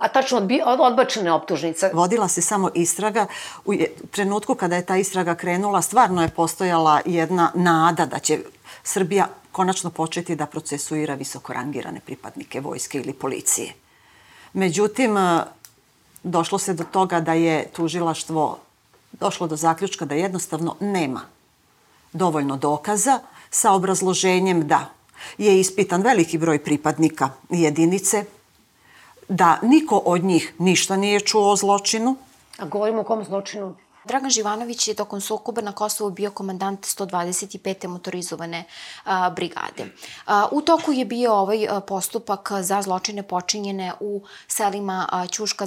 [0.03, 1.91] a tačno odbi, odbačene optužnice.
[1.95, 3.27] Vodila se samo istraga.
[3.65, 3.75] U
[4.11, 8.39] trenutku kada je ta istraga krenula, stvarno je postojala jedna nada da će
[8.83, 13.75] Srbija konačno početi da procesuira visoko rangirane pripadnike vojske ili policije.
[14.53, 15.17] Međutim,
[16.23, 18.59] došlo se do toga da je tužilaštvo
[19.13, 21.21] došlo do zaključka da jednostavno nema
[22.13, 24.91] dovoljno dokaza sa obrazloženjem da
[25.39, 28.25] je ispitan veliki broj pripadnika jedinice,
[29.29, 32.17] da niko od njih ništa nije čuo o zločinu.
[32.59, 33.75] A govorimo o kom zločinu?
[34.05, 37.87] Dragan Živanović je tokom sukoba na Kosovu bio komandant 125.
[37.87, 38.65] motorizovane
[39.05, 39.87] a, brigade.
[40.27, 45.67] A, u toku je bio ovaj a, postupak za zločine počinjene u selima a, Ćuška,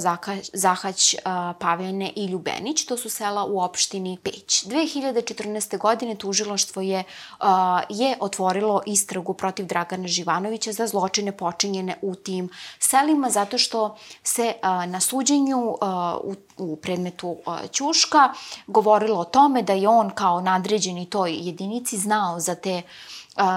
[0.52, 2.84] Zahać, a, Pavljene i Ljubenić.
[2.84, 4.66] To su sela u opštini Peć.
[4.66, 5.78] 2014.
[5.78, 7.04] godine tužiloštvo je,
[7.40, 13.96] a, je otvorilo istragu protiv Dragana Živanovića za zločine počinjene u tim selima zato što
[14.22, 17.36] se a, na suđenju a, u u predmetu
[17.72, 18.25] Ćuška
[18.66, 22.82] govorilo o tome da je on kao nadređeni toj jedinici znao za te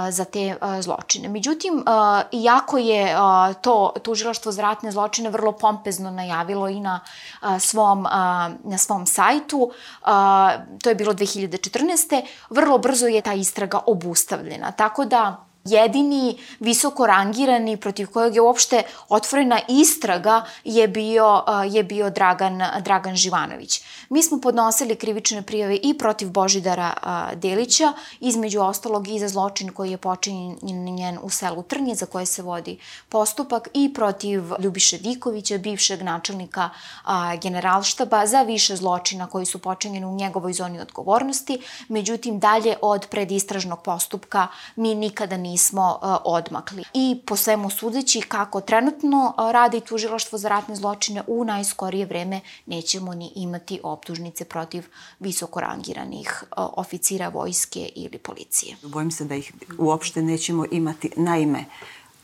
[0.10, 1.30] za te zločine.
[1.30, 1.84] Međutim,
[2.32, 3.16] iako je
[3.62, 7.00] to tužilaštvo za ratne zločine vrlo pompezno najavilo i na
[7.60, 8.08] svom,
[8.64, 9.72] na svom sajtu,
[10.84, 12.22] to je bilo 2014.
[12.50, 14.72] vrlo brzo je ta istraga obustavljena.
[14.72, 22.10] Tako da jedini visoko rangirani protiv kojeg je uopšte otvorena istraga je bio, je bio
[22.10, 23.82] Dragan, Dragan Živanović.
[24.10, 26.94] Mi smo podnosili krivične prijave i protiv Božidara
[27.36, 32.42] Delića, između ostalog i za zločin koji je počinjen u selu Trnje, za koje se
[32.42, 32.80] vodi
[33.10, 36.70] postupak, i protiv Ljubiše Dikovića, bivšeg načelnika
[37.42, 41.62] generalštaba, za više zločina koji su počinjeni u njegovoj zoni odgovornosti.
[41.88, 46.84] Međutim, dalje od predistražnog postupka mi nikada nismo nismo uh, odmakli.
[46.93, 52.41] I po svemu sudeći kako trenutno uh, radi tužilaštvo za ratne zločine, u najskorije vreme
[52.65, 54.88] nećemo ni imati optužnice protiv
[55.19, 58.76] visoko rangiranih uh, oficira vojske ili policije.
[58.84, 61.12] Bojim se da ih uopšte nećemo imati.
[61.15, 61.65] Naime,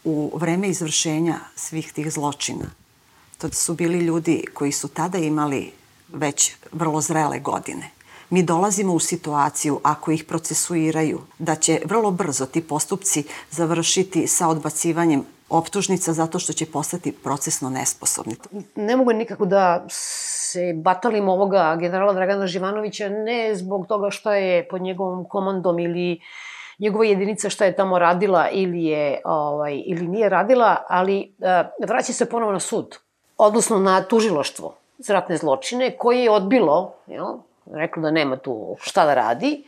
[0.04, 2.66] u vreme izvršenja svih tih zločina,
[3.38, 5.72] to su bili ljudi koji su tada imali
[6.14, 7.95] već vrlo zrele godine
[8.30, 14.48] mi dolazimo u situaciju, ako ih procesuiraju, da će vrlo brzo ti postupci završiti sa
[14.48, 18.36] odbacivanjem optužnica zato što će postati procesno nesposobni.
[18.76, 24.68] Ne mogu nikako da se batalim ovoga generala Dragana Živanovića ne zbog toga što je
[24.68, 26.22] pod njegovom komandom ili
[26.80, 32.14] njegova jedinica šta je tamo radila ili je ovaj ili nije radila, ali uh, vraća
[32.14, 32.98] se ponovo na sud,
[33.38, 37.26] odnosno na tužiloštvo za ratne zločine koje je odbilo, jel,
[37.74, 39.64] rekla da nema tu šta da radi,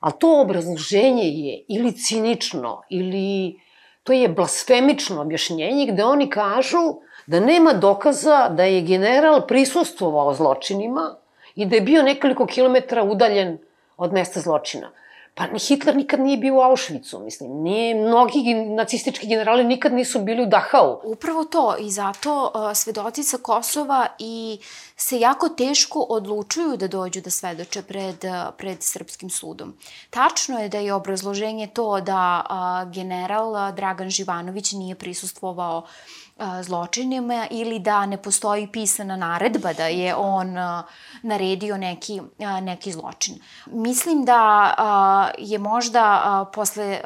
[0.00, 3.60] a to obrazloženje je ili cinično, ili
[4.02, 6.82] to je blasfemično objašnjenje gde oni kažu
[7.26, 11.14] da nema dokaza da je general prisustvovao zločinima
[11.54, 13.58] i da je bio nekoliko kilometara udaljen
[13.96, 14.90] od mesta zločina.
[15.36, 17.62] Pa Hitler nikad nije bio u Auschwitzu, mislim.
[17.62, 21.00] Nije, mnogi nacistički generali nikad nisu bili u Dachau.
[21.04, 24.58] Upravo to i zato uh, svedoci sa Kosova i
[24.96, 29.76] se jako teško odlučuju da dođu da svedoče pred, uh, pred srpskim sudom.
[30.10, 36.23] Tačno je da je obrazloženje to da uh, general Dragan Živanović nije prisustvovao uh,
[36.62, 40.56] zločinima ili da ne postoji pisana naredba da je on
[41.22, 42.20] naredio neki,
[42.62, 43.34] neki zločin.
[43.66, 47.00] Mislim da je možda posle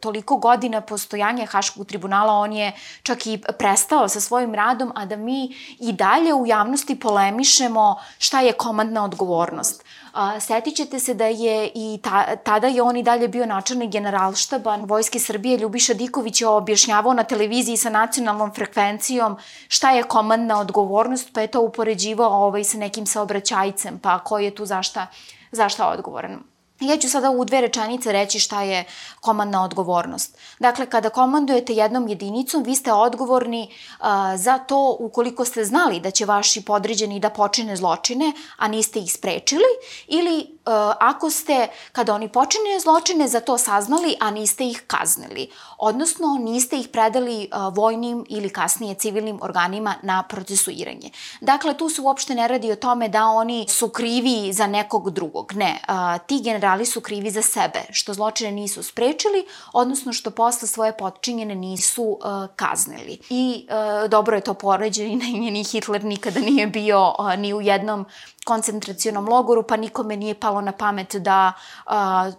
[0.00, 5.16] toliko godina postojanja Haškog tribunala on je čak i prestao sa svojim radom, a da
[5.16, 9.84] mi i dalje u javnosti polemišemo šta je komandna odgovornost.
[10.12, 13.90] A, setit ćete se da je i ta, tada je on i dalje bio načelnik
[13.90, 15.58] generalštaba Vojske Srbije.
[15.58, 19.36] Ljubiša Diković je objašnjavao na televiziji sa nacionalnom frekvencijom
[19.68, 24.54] šta je komandna odgovornost, pa je to upoređivao ovaj, sa nekim saobraćajcem, pa ko je
[24.54, 25.06] tu zašta,
[25.52, 26.51] zašta odgovoran.
[26.80, 28.84] Ja ću sada u dve rečenice reći šta je
[29.20, 30.38] komandna odgovornost.
[30.58, 33.68] Dakle, kada komandujete jednom jedinicom, vi ste odgovorni
[34.00, 34.06] uh,
[34.36, 39.12] za to ukoliko ste znali da će vaši podređeni da počine zločine, a niste ih
[39.12, 39.70] sprečili,
[40.06, 40.58] ili
[41.00, 45.50] ako ste, kada oni počine zločine, za to saznali, a niste ih kaznili.
[45.78, 51.10] Odnosno, niste ih predali uh, vojnim ili kasnije civilnim organima na procesuiranje.
[51.40, 55.52] Dakle, tu se uopšte ne radi o tome da oni su krivi za nekog drugog.
[55.52, 60.68] Ne, uh, ti generali su krivi za sebe, što zločine nisu sprečili, odnosno što posle
[60.68, 62.18] svoje potčinjene nisu
[62.56, 63.18] kaznili.
[63.30, 63.66] I
[64.08, 68.06] dobro je to poređeno, i ni Hitler nikada nije bio ni u jednom
[68.44, 71.52] koncentracionom logoru, pa nikome nije palo na pamet da
[71.86, 71.92] uh,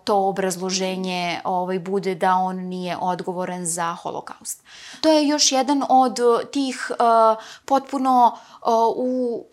[0.04, 4.64] to obrazloženje ovaj, bude da on nije odgovoran za holokaust.
[5.02, 6.20] To je još jedan od
[6.52, 9.44] tih uh, potpuno uh, u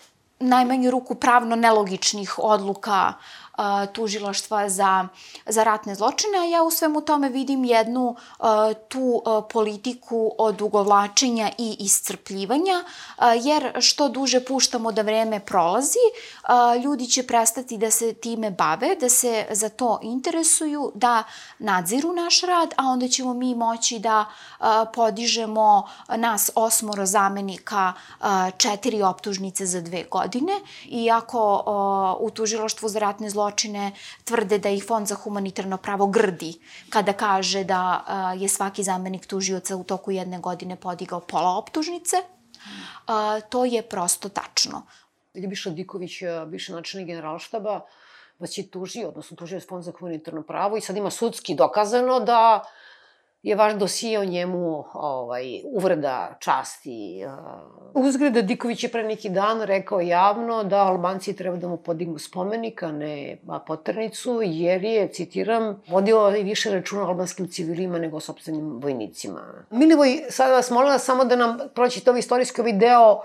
[0.40, 3.12] najmanju ruku pravno nelogičnih odluka
[3.92, 5.08] tužilaštva za,
[5.46, 8.16] za ratne zločine, a ja u svemu tome vidim jednu
[8.88, 12.84] tu politiku odugovlačenja i iscrpljivanja,
[13.42, 15.98] jer što duže puštamo da vreme prolazi,
[16.84, 21.24] ljudi će prestati da se time bave, da se za to interesuju, da
[21.58, 24.24] nadziru naš rad, a onda ćemo mi moći da
[24.94, 27.92] podižemo nas osmoro zamenika
[28.56, 30.52] četiri optužnice za dve godine.
[30.88, 31.64] Iako
[32.20, 33.92] u tužilaštvu za ratne zločine
[34.24, 36.60] tvrde da ih Fond za humanitarno pravo grdi
[36.90, 38.04] kada kaže da
[38.36, 42.16] je svaki zamenik tužioca u toku jedne godine podigao pola optužnice.
[43.48, 44.82] To je prosto tačno.
[45.34, 47.80] Ljubiša Diković, bivši načelnik generalštaba,
[48.38, 52.20] vas je tužio, odnosno tužio je Fond za humanitarno pravo i sad ima sudski dokazano
[52.20, 52.64] da
[53.42, 57.22] je vaš dosije o njemu ovaj, uvreda časti.
[57.94, 62.18] Uh, uzgreda Diković je pre neki dan rekao javno da Albanci treba da mu podignu
[62.18, 68.80] spomenik, a ne poternicu, jer je, citiram, vodio i više računa albanskim civilima nego sobstvenim
[68.82, 69.64] vojnicima.
[69.70, 73.22] Milivoj, sada vas molim samo da nam proćete ovaj istorijski ovaj deo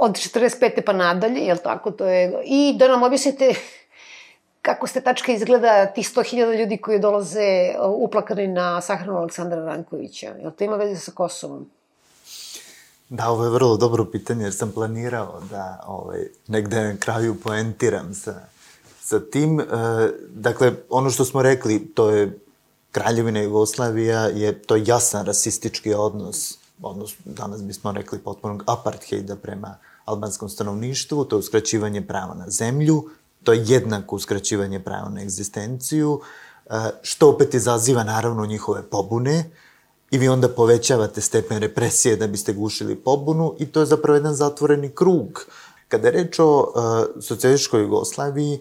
[0.00, 0.80] od 45.
[0.86, 3.54] pa nadalje, jel tako, to je, i da nam objasnite
[4.62, 10.34] kako ste tačka izgleda tih 100.000 ljudi koji dolaze uplakani na sahranu Aleksandra Rankovića?
[10.42, 11.70] Jel to ima veze sa Kosovom?
[13.08, 18.14] Da, ovo je vrlo dobro pitanje, jer sam planirao da ovaj, negde na kraju poentiram
[18.14, 18.34] sa,
[19.00, 19.60] sa tim.
[19.60, 19.64] E,
[20.28, 22.38] dakle, ono što smo rekli, to je
[22.92, 30.48] Kraljevina Jugoslavija, je to jasan rasistički odnos, odnos, danas bismo rekli potpunog apartheida prema albanskom
[30.48, 33.10] stanovništvu, to je uskraćivanje prava na zemlju,
[33.44, 36.20] to je jednako uskraćivanje prava na egzistenciju,
[36.66, 36.70] e,
[37.02, 39.50] što opet izaziva naravno njihove pobune
[40.10, 44.34] i vi onda povećavate stepen represije da biste gušili pobunu i to je zapravo jedan
[44.34, 45.44] zatvoreni krug.
[45.88, 48.60] Kada je reč o uh, socijalističkoj Jugoslaviji,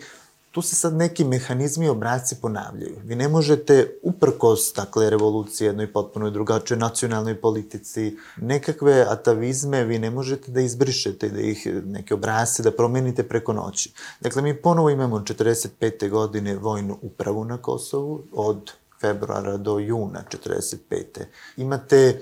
[0.51, 2.95] tu se sad neki mehanizmi i obraci ponavljaju.
[3.03, 10.09] Vi ne možete, uprkos, dakle, revoluciji jednoj potpuno drugačoj nacionalnoj politici, nekakve atavizme vi ne
[10.11, 13.93] možete da izbrišete, da ih, neke obrase, da promenite preko noći.
[14.21, 16.09] Dakle, mi ponovo imamo 45.
[16.09, 21.03] godine vojnu upravu na Kosovu, od februara do juna 45.
[21.57, 22.19] Imate e,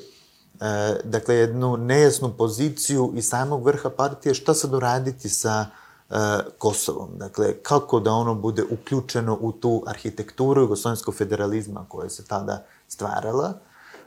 [1.04, 5.85] dakle, jednu nejasnu poziciju i samog vrha partije šta sad uraditi sa E,
[6.58, 7.10] Kosovom.
[7.18, 13.54] Dakle, kako da ono bude uključeno u tu arhitekturu jugoslovenskog federalizma koja se tada stvarala,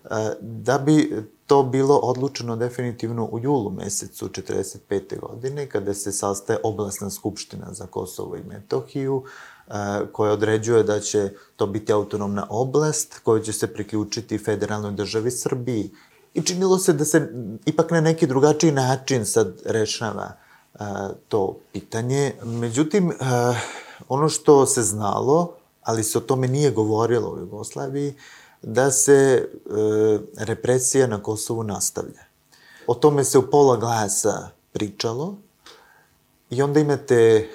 [0.05, 0.09] e,
[0.41, 5.21] da bi to bilo odlučeno definitivno u julu mesecu 45.
[5.21, 9.25] godine, kada se sastaje oblastna skupština za Kosovo i Metohiju,
[9.69, 9.73] e,
[10.13, 15.91] koja određuje da će to biti autonomna oblast koja će se priključiti federalnoj državi Srbiji.
[16.35, 17.33] I činilo se da se
[17.67, 20.48] ipak na neki drugačiji način sad rešava uh,
[21.29, 22.33] to pitanje.
[22.45, 23.13] Međutim,
[24.09, 28.15] ono što se znalo, ali se o tome nije govorilo u Jugoslaviji,
[28.63, 29.49] da se e,
[30.37, 32.25] represija na Kosovu nastavlja.
[32.87, 35.37] O tome se u pola glasa pričalo
[36.51, 37.49] i onda imate e,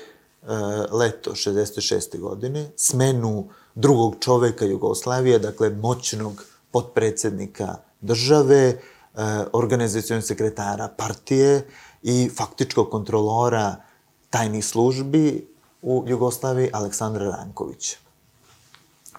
[0.92, 2.20] leto 66.
[2.20, 8.78] godine, smenu drugog čoveka Jugoslavije, dakle moćnog potpredsednika države, e,
[9.54, 11.68] organizacijonog sekretara partije,
[12.04, 13.76] i faktičkog kontrolora
[14.30, 15.48] tajnih službi
[15.82, 17.98] u Jugoslaviji Aleksandra Rankovića.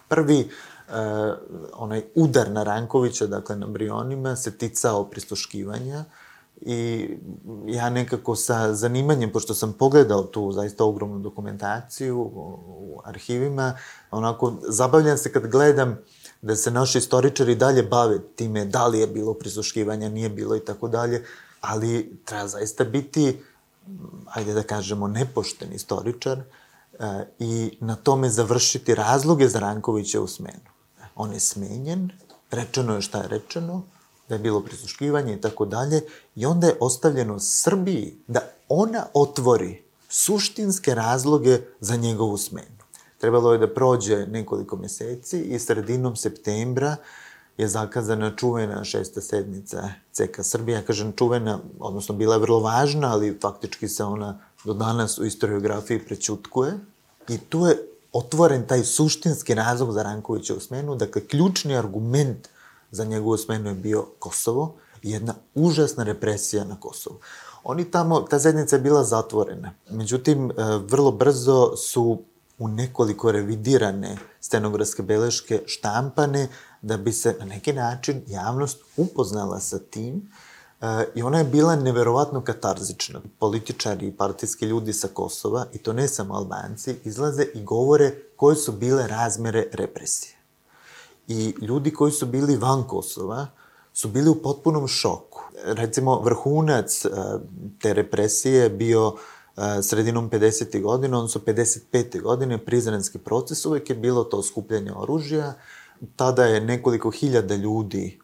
[0.09, 0.49] Prvi e,
[1.73, 6.05] onaj udar na Rankovića, dakle na Brionima, se ticao pristuškivanja
[6.61, 7.09] i
[7.67, 12.31] ja nekako sa zanimanjem, pošto sam pogledao tu zaista ogromnu dokumentaciju
[12.67, 13.79] u arhivima,
[14.11, 15.99] onako zabavljam se kad gledam
[16.43, 20.65] da se naši istoričari dalje bave time da li je bilo prisuškivanja, nije bilo i
[20.65, 21.25] tako dalje,
[21.67, 23.41] ali treba zaista biti,
[24.27, 26.45] ajde da kažemo, nepošten istoričar e,
[27.39, 30.71] i na tome završiti razloge za Rankovića u smenu.
[31.17, 32.11] On je smenjen,
[32.51, 33.83] rečeno je šta je rečeno,
[34.29, 36.01] da je bilo prisuškivanje i tako dalje,
[36.37, 42.85] i onda je ostavljeno Srbiji da ona otvori suštinske razloge za njegovu smenu.
[43.19, 46.97] Trebalo je da prođe nekoliko meseci i sredinom septembra
[47.57, 50.79] je zakazana čuvena šesta sednica CK Srbija.
[50.79, 55.25] Ja kažem čuvena, odnosno bila je vrlo važna, ali faktički se ona do danas u
[55.25, 56.79] istoriografiji prećutkuje.
[57.29, 57.79] I tu je
[58.13, 60.97] otvoren taj suštinski razlog za Rankovića u smenu.
[60.97, 62.49] Dakle, ključni argument
[62.91, 67.19] za njegovu smenu je bio Kosovo i jedna užasna represija na Kosovu.
[67.65, 69.73] Oni tamo, ta zajednica je bila zatvorena.
[69.91, 70.55] Međutim, e,
[70.89, 72.23] vrlo brzo su
[72.59, 76.49] u nekoliko revidirane stenografske beleške štampane
[76.85, 80.31] da bi se na neki način javnost upoznala sa tim
[80.81, 83.21] e, i ona je bila neverovatno katarzična.
[83.39, 88.57] Političari i partijski ljudi sa Kosova, i to ne samo Albanci, izlaze i govore koje
[88.57, 90.35] su bile razmere represije.
[91.29, 93.47] I ljudi koji su bili van Kosova
[93.93, 95.43] su bili u potpunom šoku.
[95.65, 97.09] Recimo, vrhunac e,
[97.81, 99.15] te represije bio
[99.57, 100.83] e, sredinom 50.
[100.83, 102.23] godina, odnosno 55.
[102.23, 105.55] godine, prizrenski proces, uvek je bilo to skupljanje oružja,
[106.17, 108.19] tada je nekoliko hiljada ljudi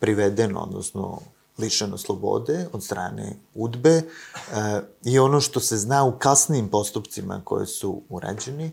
[0.00, 1.20] privedeno, odnosno
[1.58, 4.02] lišeno slobode od strane UDBE
[5.04, 8.70] i ono što se zna u kasnim postupcima koje su urađeni,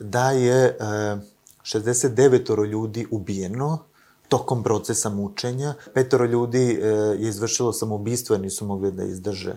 [0.00, 0.76] da je e,
[1.62, 3.78] 69 ljudi ubijeno
[4.28, 5.74] tokom procesa mučenja.
[5.94, 9.56] Petoro ljudi je izvršilo samoubistvo nisu mogli da izdrže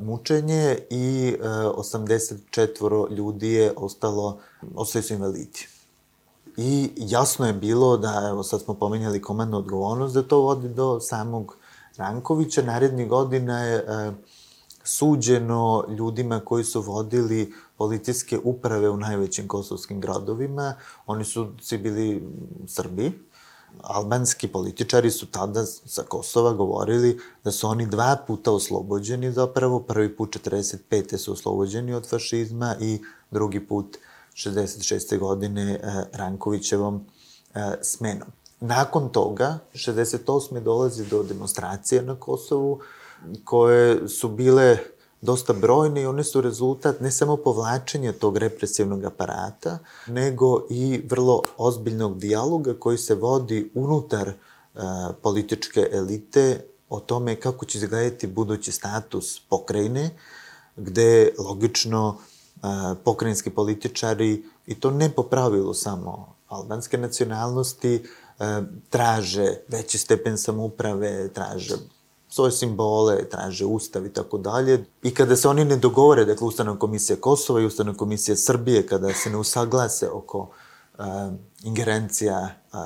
[0.00, 4.40] mučenje i e, 84 ljudi je ostalo,
[4.74, 5.73] ostali su invalidi.
[6.56, 11.00] I jasno je bilo da, evo sad smo pomenjali komandnu odgovornost, da to vodi do
[11.00, 11.56] samog
[11.96, 12.62] Rankovića.
[12.62, 14.12] Narednih godina je e,
[14.84, 20.74] suđeno ljudima koji su vodili policijske uprave u najvećim kosovskim gradovima.
[21.06, 22.28] Oni su svi bili
[22.66, 23.12] Srbi.
[23.82, 29.80] Albanski političari su tada sa Kosova govorili da su oni dva puta oslobođeni zapravo.
[29.80, 31.16] Prvi put 45.
[31.16, 33.00] su oslobođeni od fašizma i
[33.30, 33.96] drugi put
[34.34, 35.18] 66.
[35.18, 37.06] godine eh, Rankovićevom
[37.54, 38.28] eh, smenom.
[38.60, 40.60] Nakon toga, 68.
[40.60, 42.80] dolazi do demonstracije na Kosovu,
[43.44, 44.78] koje su bile
[45.20, 51.42] dosta brojne i one su rezultat ne samo povlačenja tog represivnog aparata, nego i vrlo
[51.56, 54.82] ozbiljnog dijaloga koji se vodi unutar uh,
[55.22, 60.10] političke elite o tome kako će izgledati budući status pokrajine,
[60.76, 62.18] gde logično
[63.04, 68.02] pokrajinski političari, i to ne po pravilu samo albanske nacionalnosti,
[68.38, 68.46] uh,
[68.90, 71.74] traže veći stepen samouprave, traže
[72.28, 74.84] svoje simbole, traže ustav i tako dalje.
[75.02, 79.12] I kada se oni ne dogovore, dakle Ustavna komisija Kosova i Ustavna komisija Srbije, kada
[79.12, 80.38] se ne usaglase oko
[80.98, 81.04] uh,
[81.62, 82.78] ingerencija uh,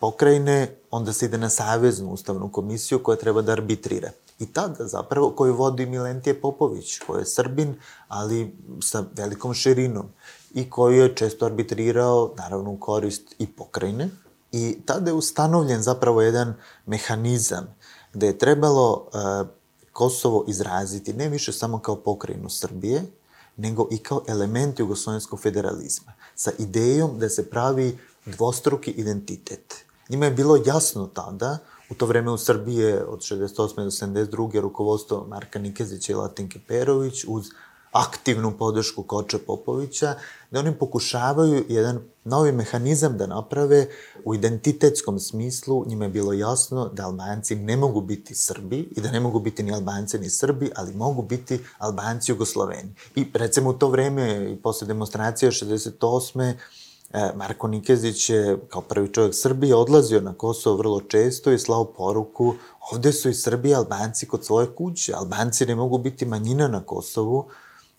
[0.00, 4.10] pokrajine, onda se ide na Saveznu ustavnu komisiju koja treba da arbitrira.
[4.38, 7.74] I tada zapravo koju vodi Milentije Popović, koji je Srbin,
[8.08, 10.08] ali sa velikom širinom
[10.54, 14.10] i koji je često arbitrirao, naravno u korist i pokrajine.
[14.52, 16.54] I tada je ustanovljen zapravo jedan
[16.86, 17.74] mehanizam
[18.14, 19.48] gde je trebalo uh,
[19.92, 23.02] Kosovo izraziti ne više samo kao pokrajinu Srbije,
[23.56, 29.74] nego i kao element jugoslovenskog federalizma, sa idejom da se pravi dvostruki identitet.
[30.08, 31.58] Njima je bilo jasno tada,
[31.94, 33.84] u to vreme u Srbiji od 68.
[33.84, 34.60] do 72.
[34.60, 37.46] rukovodstvo Marka Nikezića i Latinke Perović uz
[37.92, 40.14] aktivnu podršku Koča Popovića,
[40.50, 43.86] da oni pokušavaju jedan novi mehanizam da naprave
[44.24, 45.84] u identitetskom smislu.
[45.86, 49.62] Njima je bilo jasno da Albanci ne mogu biti Srbi i da ne mogu biti
[49.62, 52.94] ni Albanci ni Srbi, ali mogu biti Albanci Jugosloveni.
[53.14, 56.54] I recimo u to vreme i posle demonstracije 68.
[57.14, 61.84] E, Marko Nikezić je kao prvi čovjek Srbije odlazio na Kosovo vrlo često i slao
[61.84, 62.54] poruku
[62.92, 65.12] ovde su i Srbi i Albanci kod svoje kuće.
[65.14, 67.44] Albanci ne mogu biti manjina na Kosovu,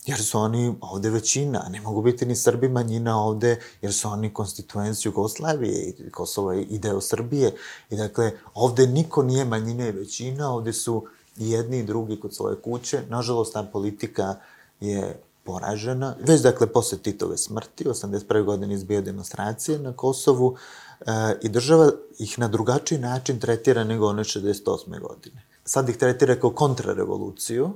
[0.05, 4.33] jer su oni ovde većina, ne mogu biti ni Srbi manjina ovde, jer su oni
[4.33, 7.53] konstituenci Jugoslavije i Kosovo je i deo Srbije.
[7.89, 11.05] I dakle, ovde niko nije manjina i većina, ovde su
[11.37, 13.01] i jedni i drugi kod svoje kuće.
[13.09, 14.35] Nažalost, ta politika
[14.79, 16.15] je poražena.
[16.27, 18.43] Već, dakle, posle Titove smrti, 81.
[18.43, 20.55] godine izbio demonstracije na Kosovu
[20.99, 24.99] e, i država ih na drugačiji način tretira nego one 68.
[25.01, 25.45] godine.
[25.65, 27.69] sad ih tretira kao kontrarevoluciju,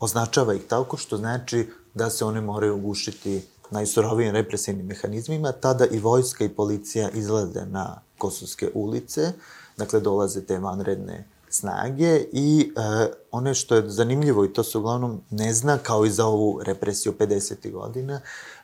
[0.00, 5.98] označava ih tako što znači da se one moraju ugušiti najsurovijim represivnim mehanizmima, tada i
[5.98, 9.32] vojska i policija izlaze na kosovske ulice,
[9.76, 15.20] dakle dolaze te vanredne snage i e, one što je zanimljivo i to se uglavnom
[15.30, 17.72] ne zna, kao i za ovu represiju 50.
[17.72, 18.20] godina,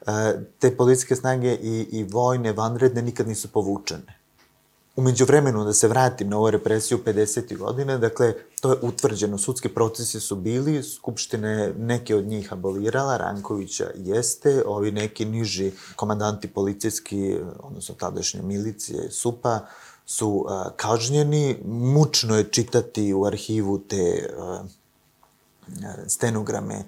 [0.06, 0.12] e,
[0.58, 4.20] te policijske snage i, i vojne vanredne nikad nisu povučene.
[4.96, 7.56] Umeđu vremenu, da se vratim na ovu represiju 50.
[7.56, 13.90] godina, dakle, to je utvrđeno, sudski procesi su bili, Skupštine neke od njih abolirala, Rankovića
[13.94, 19.60] jeste, ovi neki niži komandanti policijski, odnosno tadašnje milicije, SUPA,
[20.10, 21.58] su a, kažnjeni.
[21.66, 24.64] Mučno je čitati u arhivu te a,
[26.06, 26.84] stenograme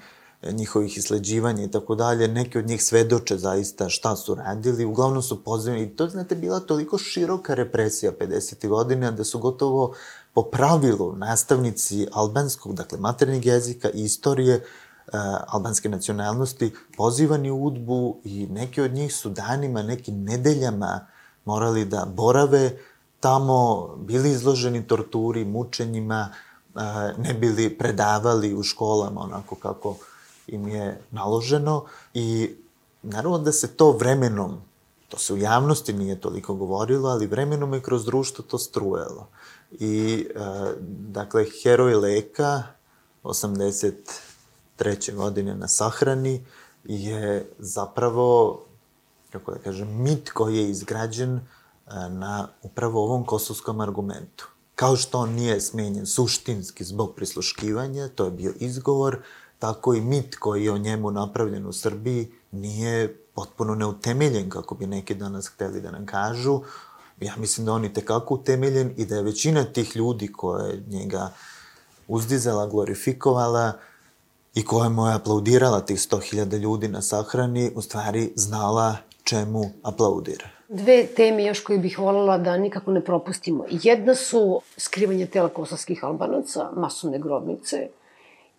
[0.50, 2.28] njihovih isleđivanja i tako dalje.
[2.28, 4.84] Neki od njih svedoče zaista šta su radili.
[4.84, 5.82] Uglavnom su pozivani.
[5.82, 8.68] I to, znate, bila toliko široka represija 50.
[8.68, 9.94] godina da su gotovo
[10.34, 15.12] po pravilu nastavnici albanskog, dakle maternih jezika i istorije uh,
[15.46, 21.06] albanske nacionalnosti pozivani u udbu i neki od njih su danima, nekim nedeljama
[21.44, 22.78] morali da borave
[23.22, 26.28] tamo, bili izloženi torturi, mučenjima,
[26.74, 26.82] uh,
[27.18, 29.96] ne bili predavali u školama onako kako
[30.46, 32.54] im je naloženo i
[33.02, 34.56] naravno da se to vremenom,
[35.08, 39.28] to se u javnosti nije toliko govorilo, ali vremenom je kroz društvo to strujelo.
[39.70, 40.26] I,
[40.88, 42.62] dakle, heroj Leka,
[43.24, 45.14] 83.
[45.14, 46.44] godine na sahrani,
[46.84, 48.60] je zapravo,
[49.32, 51.40] kako da kažem, mit koji je izgrađen e,
[52.10, 54.48] na upravo ovom kosovskom argumentu.
[54.74, 59.18] Kao što on nije smenjen suštinski zbog prisluškivanja, to je bio izgovor,
[59.58, 64.86] tako i mit koji je o njemu napravljen u Srbiji nije potpuno neutemeljen, kako bi
[64.86, 66.60] neki danas hteli da nam kažu.
[67.20, 70.84] Ja mislim da on je tekako utemeljen i da je većina tih ljudi koja je
[70.88, 71.30] njega
[72.08, 73.72] uzdizala, glorifikovala
[74.54, 80.48] i koja mu je aplaudirala tih 100.000 ljudi na sahrani, u stvari znala čemu aplaudira.
[80.68, 83.64] Dve teme još koje bih voljela da nikako ne propustimo.
[83.70, 87.88] Jedna su skrivanje tela kosovskih albanaca, masovne grobnice,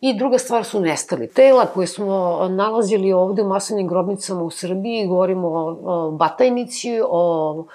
[0.04, 1.28] I druga stvar su nestali.
[1.28, 7.66] Tela koje smo nalazili ovde u masovnim grobnicama u Srbiji, govorimo o, Batajnici, o,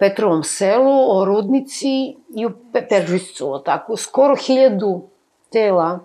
[0.00, 3.96] Petrovom selu, o Rudnici i o Pe Peržiscu, tako.
[3.96, 5.02] Skoro hiljadu
[5.50, 6.00] tela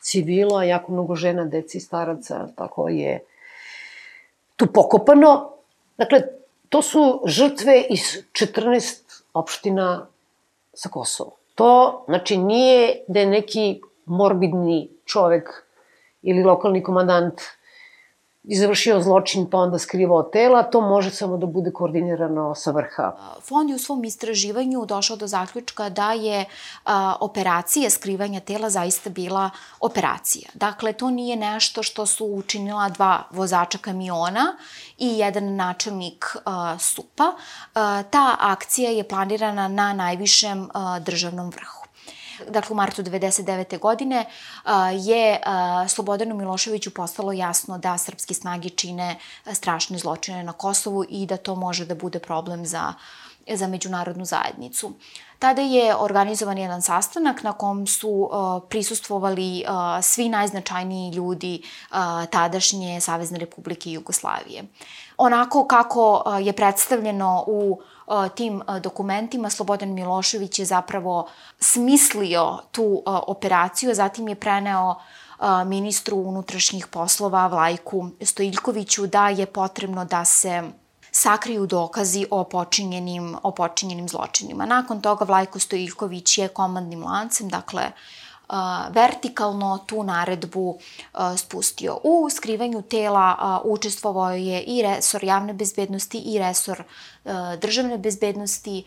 [0.00, 3.20] civila, jako mnogo žena, deci i staraca, tako je
[4.62, 5.50] tu pokopano.
[5.98, 6.22] Dakle,
[6.68, 8.00] to su žrtve iz
[8.32, 10.06] 14 opština
[10.74, 11.30] sa Kosova.
[11.54, 15.50] To, znači, nije da je neki morbidni čovek
[16.22, 17.40] ili lokalni komandant
[18.44, 23.12] izvršio zločin pa onda skrivao tela, to može samo da bude koordinirano sa vrha.
[23.42, 26.44] Fond je u svom istraživanju došao do zaključka da je
[26.84, 30.48] a, operacija skrivanja tela zaista bila operacija.
[30.54, 34.56] Dakle, to nije nešto što su učinila dva vozača kamiona
[34.98, 37.32] i jedan načelnik a, SUPA.
[37.74, 41.81] A, ta akcija je planirana na najvišem a, državnom vrhu
[42.48, 43.78] dakle u martu 99.
[43.78, 44.24] godine,
[44.92, 45.40] je
[45.88, 49.18] Slobodanu Miloševiću postalo jasno da srpski snagi čine
[49.52, 52.92] strašne zločine na Kosovu i da to može da bude problem za
[53.48, 54.92] za međunarodnu zajednicu.
[55.38, 59.72] Tada je organizovan jedan sastanak na kom su uh, prisustvovali uh,
[60.02, 61.96] svi najznačajniji ljudi uh,
[62.30, 64.64] tadašnje Savezne republike Jugoslavije.
[65.16, 67.80] Onako kako uh, je predstavljeno u
[68.34, 71.28] tim dokumentima Slobodan Milošević je zapravo
[71.60, 74.94] smislio tu operaciju, a zatim je preneo
[75.66, 80.62] ministru unutrašnjih poslova Vlajku Stojiljkoviću da je potrebno da se
[81.10, 84.66] sakriju dokazi o počinjenim, o počinjenim zločinima.
[84.66, 87.82] Nakon toga Vlajko Stojiljković je komandnim lancem, dakle,
[88.90, 90.78] vertikalno tu naredbu
[91.36, 91.98] spustio.
[92.02, 96.82] U skrivanju tela učestvovao je i resor javne bezbednosti i resor
[97.60, 98.84] državne bezbednosti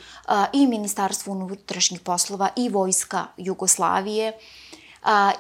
[0.53, 4.33] i Ministarstvo unutrašnjih poslova i Vojska Jugoslavije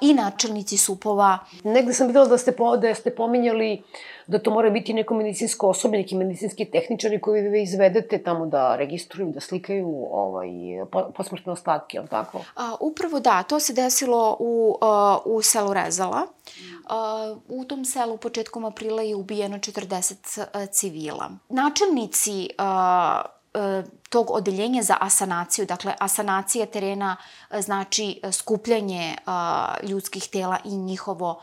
[0.01, 1.39] i načelnici supova.
[1.63, 3.83] Negde sam videla da ste, po, da ste pominjali
[4.27, 8.75] da to mora biti neko medicinsko osobe, neki medicinski tehničari koji vi izvedete tamo da
[8.75, 10.49] registruju, da slikaju ovaj,
[11.15, 12.41] posmrtne ostatke, ali tako?
[12.55, 14.77] A, upravo da, to se desilo u,
[15.25, 16.21] u selu Rezala.
[16.89, 21.29] A, u tom selu početkom aprila je ubijeno 40 civila.
[21.49, 23.21] Načelnici a,
[24.09, 27.15] tog odeljenja za asanaciju, dakle asanacija terena
[27.59, 29.15] znači skupljanje
[29.83, 31.41] ljudskih tela i njihovo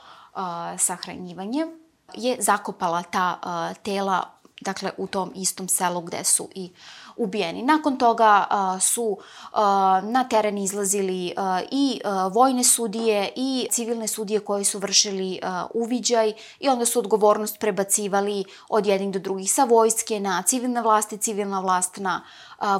[0.79, 1.67] sahranjivanje
[2.15, 4.25] je zakopala ta uh, tela
[4.61, 6.71] dakle u tom istom selu gde su i
[7.17, 7.63] ubijeni.
[7.63, 8.47] Nakon toga
[8.81, 9.19] su
[10.03, 11.35] na teren izlazili
[11.71, 12.01] i
[12.33, 15.41] vojne sudije i civilne sudije koji su vršili
[15.75, 21.19] uviđaj i onda su odgovornost prebacivali od jednih do drugih sa vojske na civilne vlasti,
[21.19, 22.23] civilna vlast na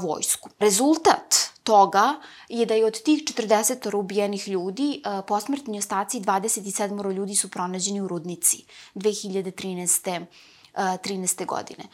[0.01, 0.49] vojsku.
[0.59, 2.15] Rezultat toga
[2.49, 8.09] je da je od tih 40 ubijenih ljudi posmrtni ostaci 27 ljudi su pronađeni u
[8.09, 8.65] Rudnici
[8.95, 10.25] 2013.
[10.75, 11.47] 13.
[11.47, 11.85] godine.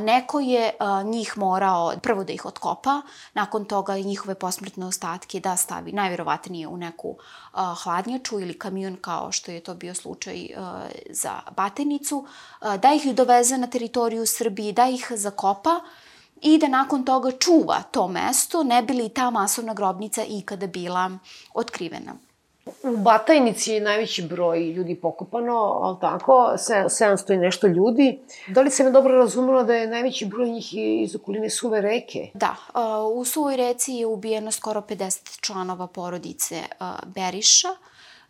[0.00, 0.72] Neko je
[1.04, 3.02] njih morao prvo da ih otkopa,
[3.34, 7.16] nakon toga njihove posmrtne ostatke da stavi najverovatnije u neku
[7.82, 10.48] hladnjaču ili kamion kao što je to bio slučaj
[11.10, 12.26] za Batenicu,
[12.82, 15.80] da ih doveze na teritoriju Srbije, da ih zakopa
[16.42, 21.10] i da nakon toga čuva to mesto, ne bi li ta masovna grobnica ikada bila
[21.54, 22.14] otkrivena.
[22.82, 25.52] U Batajnici je najveći broj ljudi pokopano,
[25.82, 28.18] ali tako, 700 i nešto ljudi.
[28.48, 32.30] Da li se me dobro razumela da je najveći broj njih iz okoline Suve reke?
[32.34, 32.56] Da,
[33.14, 36.62] u Suvoj reci je ubijeno skoro 50 članova porodice
[37.06, 37.68] Beriša.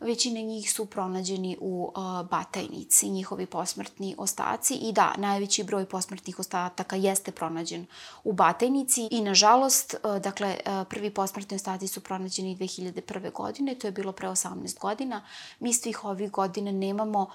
[0.00, 1.92] Većina njih su pronađeni u
[2.30, 7.86] Batajnici, njihovi posmrtni ostaci i da, najveći broj posmrtnih ostataka jeste pronađen
[8.24, 10.56] u Batajnici i nažalost, dakle,
[10.90, 13.32] prvi posmrtni ostaci su pronađeni 2001.
[13.32, 15.22] godine, to je bilo pre 18 godina.
[15.58, 17.30] Mi svih ovih godina nemamo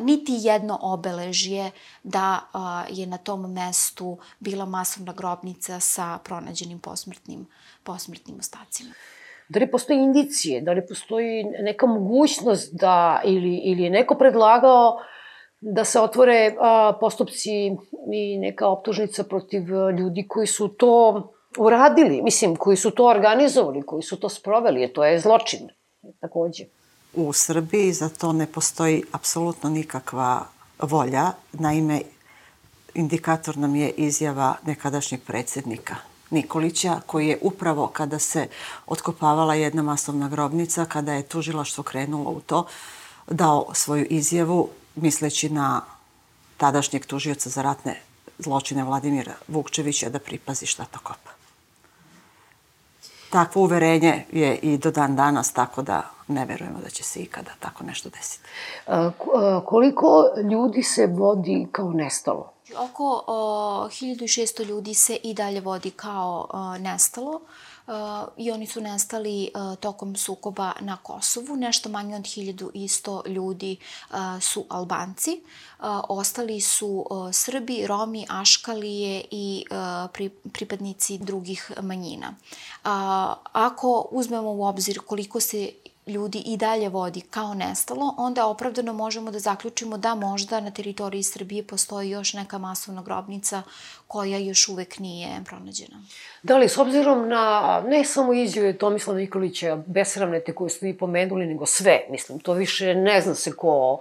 [0.00, 1.70] niti jedno obeležje
[2.02, 2.40] da
[2.90, 7.46] je na tom mestu bila masovna grobnica sa pronađenim posmrtnim,
[7.82, 8.90] posmrtnim ostacima
[9.48, 14.98] da li postoji indicije, da li postoji neka mogućnost da, ili, ili je neko predlagao
[15.60, 17.50] da se otvore a, postupci
[18.12, 19.62] i neka optužnica protiv
[19.98, 21.22] ljudi koji su to
[21.58, 25.68] uradili, mislim, koji su to organizovali, koji su to sproveli, jer to je zločin,
[26.20, 26.64] takođe.
[27.14, 30.44] U Srbiji za to ne postoji apsolutno nikakva
[30.82, 31.32] volja.
[31.52, 32.00] Naime,
[32.94, 38.48] indikator nam je izjava nekadašnjeg predsednika Nikolića, koji je upravo kada se
[38.86, 42.66] otkopavala jedna masovna grobnica, kada je tužilaštvo krenulo u to,
[43.26, 45.80] dao svoju izjavu misleći na
[46.56, 48.00] tadašnjeg tužioca za ratne
[48.38, 51.30] zločine Vladimira Vukčevića da pripazi šta to kopa.
[53.30, 57.50] Takvo uverenje je i do dan danas, tako da ne verujemo da će se ikada
[57.60, 58.44] tako nešto desiti.
[58.86, 59.10] A,
[59.64, 62.52] koliko ljudi se vodi kao nestalo?
[62.76, 67.40] Oko o, 1600 ljudi se i dalje vodi kao o, nestalo
[68.36, 69.50] i oni su nestali
[69.80, 71.56] tokom sukoba na Kosovu.
[71.56, 73.76] Nešto manje od 1100 ljudi
[74.40, 75.40] su Albanci.
[76.08, 79.64] Ostali su Srbi, Romi, Aškalije i
[80.52, 82.34] pripadnici drugih manjina.
[83.52, 85.72] Ako uzmemo u obzir koliko se
[86.08, 91.22] ljudi i dalje vodi kao nestalo, onda opravdano možemo da zaključimo da možda na teritoriji
[91.22, 93.62] Srbije postoji još neka masovna grobnica
[94.06, 96.02] koja još uvek nije pronađena.
[96.42, 101.46] Da li, s obzirom na ne samo izjave Tomislava Nikolića, besramnete koje ste vi pomenuli,
[101.46, 103.98] nego sve, mislim, to više ne zna se ko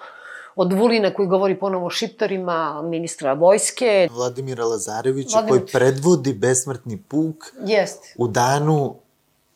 [0.56, 4.08] od Vulina koji govori ponovo o šiptarima, ministra vojske.
[4.12, 5.60] Vladimira Lazarevića Vladimir...
[5.60, 7.36] koji predvodi besmrtni puk
[7.66, 8.04] Jest.
[8.18, 8.96] u danu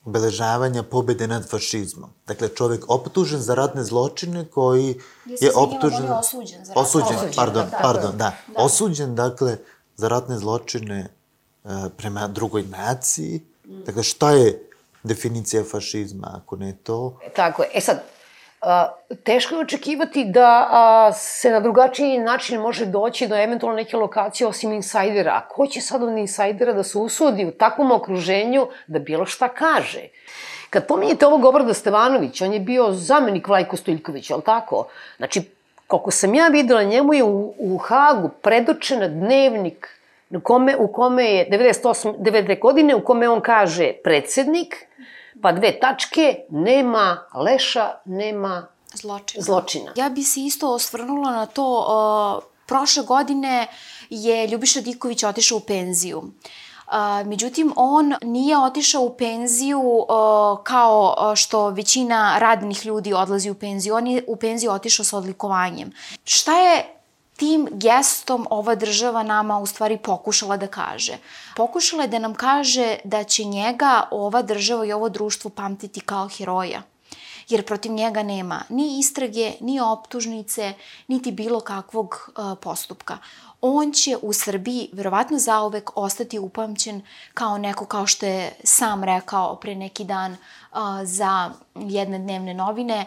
[0.06, 2.10] obeležavanja pobede nad fašizmom.
[2.28, 4.96] Dakle, čovek optužen za ratne zločine koji
[5.26, 6.06] je optužen...
[6.06, 8.34] On je osuđen za ratne Osuđen, osuđen pardon, da, pardon, da.
[8.48, 8.64] da.
[8.64, 9.58] Osuđen, dakle,
[9.96, 11.14] za ratne zločine
[11.64, 13.42] uh, prema drugoj naciji.
[13.66, 13.84] Mm.
[13.86, 14.70] Dakle, šta je
[15.04, 17.20] definicija fašizma, ako ne to?
[17.36, 17.70] Tako je.
[17.74, 18.04] E sad,
[19.24, 24.48] teško je očekivati da a, se na drugačiji način može doći do eventualno neke lokacije
[24.48, 25.32] osim insajdera.
[25.32, 29.48] A ko će sad od insajdera da se usudi u takvom okruženju da bilo šta
[29.48, 30.02] kaže?
[30.70, 34.88] Kad pominjete ovog obrada Stevanović, on je bio zamenik Vlajko Stojiljkovića, ali tako?
[35.18, 35.42] Znači,
[35.88, 41.26] koliko sam ja videla, njemu je u, u Hagu predočena dnevnik u kome, u kome
[41.26, 44.88] je 98, 90 godine, u kome on kaže predsednik,
[45.42, 49.44] pa dve tačke, nema leša, nema zločina.
[49.44, 49.94] zločina.
[49.96, 51.80] Ja bi se isto osvrnula na to,
[52.38, 53.68] uh, prošle godine
[54.10, 56.18] je Ljubiša Diković otišao u penziju.
[56.18, 60.08] Uh, međutim, on nije otišao u penziju uh,
[60.64, 63.96] kao što većina radnih ljudi odlazi u penziju.
[63.96, 65.92] On je u penziju otišao sa odlikovanjem.
[66.24, 67.01] Šta je
[67.42, 71.18] tim gestom ova država nama u stvari pokušala da kaže.
[71.56, 76.28] Pokušala je da nam kaže da će njega ova država i ovo društvo pamtiti kao
[76.28, 76.82] heroja
[77.50, 80.74] jer protiv njega nema ni istrage, ni optužnice,
[81.08, 83.18] niti bilo kakvog uh, postupka.
[83.62, 87.02] On će u Srbiji verovatno zaovek ostati upamćen
[87.34, 90.38] kao neko, kao što je sam rekao pre neki dan
[91.04, 93.06] za jedne dnevne novine,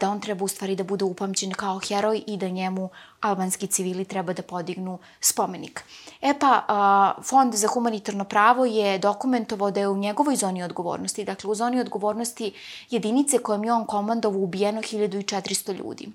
[0.00, 2.88] da on treba u stvari da bude upamćen kao heroj i da njemu
[3.20, 5.84] albanski civili treba da podignu spomenik.
[6.20, 11.50] E pa, Fond za humanitarno pravo je dokumentovao da je u njegovoj zoni odgovornosti, dakle
[11.50, 12.52] u zoni odgovornosti
[12.90, 16.08] jedinice kojom je on komandovao ubijeno 1400 ljudi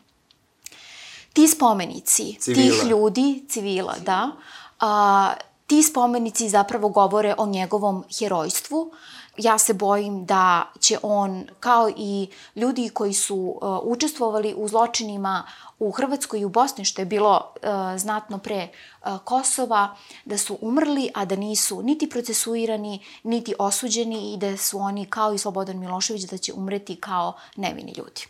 [1.33, 2.71] ti spomenici civila.
[2.71, 4.31] tih ljudi, civila, da,
[4.79, 5.33] a,
[5.67, 8.91] ti spomenici zapravo govore o njegovom herojstvu.
[9.37, 15.43] Ja se bojim da će on, kao i ljudi koji su uh, učestvovali u zločinima
[15.79, 17.69] u Hrvatskoj i u Bosni, što je bilo uh,
[17.99, 24.37] znatno pre uh, Kosova, da su umrli, a da nisu niti procesuirani, niti osuđeni i
[24.37, 28.27] da su oni, kao i Slobodan Milošević, da će umreti kao nevini ljudi.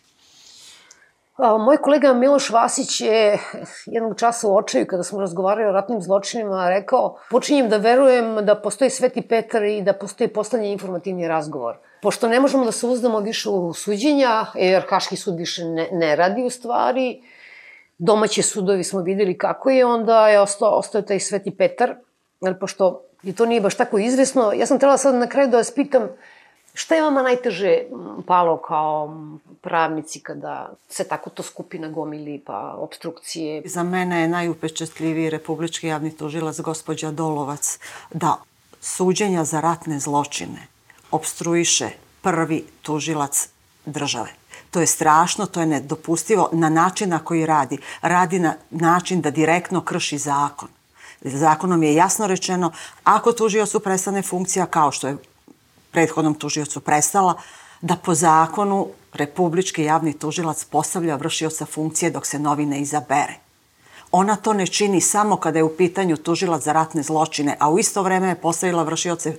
[1.38, 3.40] Moj kolega Miloš Vasić je
[3.86, 8.56] jednog časa u očaju, kada smo razgovarali o ratnim zločinima, rekao počinjem da verujem da
[8.56, 11.78] postoji Sveti Petar i da postoji poslednji informativni razgovor.
[12.02, 16.16] Pošto ne možemo da se uzdamo više u suđenja, jer Haški sud više ne, ne
[16.16, 17.22] radi u stvari,
[17.98, 21.96] domaći sudovi smo videli kako je, onda je ostao, ostao taj Sveti Petar,
[22.42, 25.58] jer pošto je to nije baš tako izvesno, ja sam trebala sad na kraju da
[25.58, 26.10] vas pitam
[26.74, 27.78] Šta je vama najteže
[28.28, 29.18] palo kao
[29.62, 33.62] pravnici kada se tako to skupi na gomili, pa obstrukcije?
[33.66, 37.80] Za mene je najupečetljiviji republički javni tužilac gospođa Dolovac
[38.14, 38.38] da
[38.82, 40.68] suđenja za ratne zločine
[41.12, 41.90] obstruiše
[42.22, 43.50] prvi tužilac
[43.86, 44.30] države.
[44.72, 47.78] To je strašno, to je nedopustivo na način na koji radi.
[48.02, 50.70] Radi na način da direktno krši zakon.
[51.22, 52.72] Zakonom je jasno rečeno,
[53.04, 55.18] ako tužiocu prestane funkcija, kao što je
[55.94, 57.38] prethodnom tužiocu prestala,
[57.82, 63.40] da po zakonu republički javni tužilac postavlja vršioca funkcije dok se novi ne izabere.
[64.12, 67.80] Ona to ne čini samo kada je u pitanju tužilac za ratne zločine, a u
[67.80, 69.36] isto vreme je postavila vršioce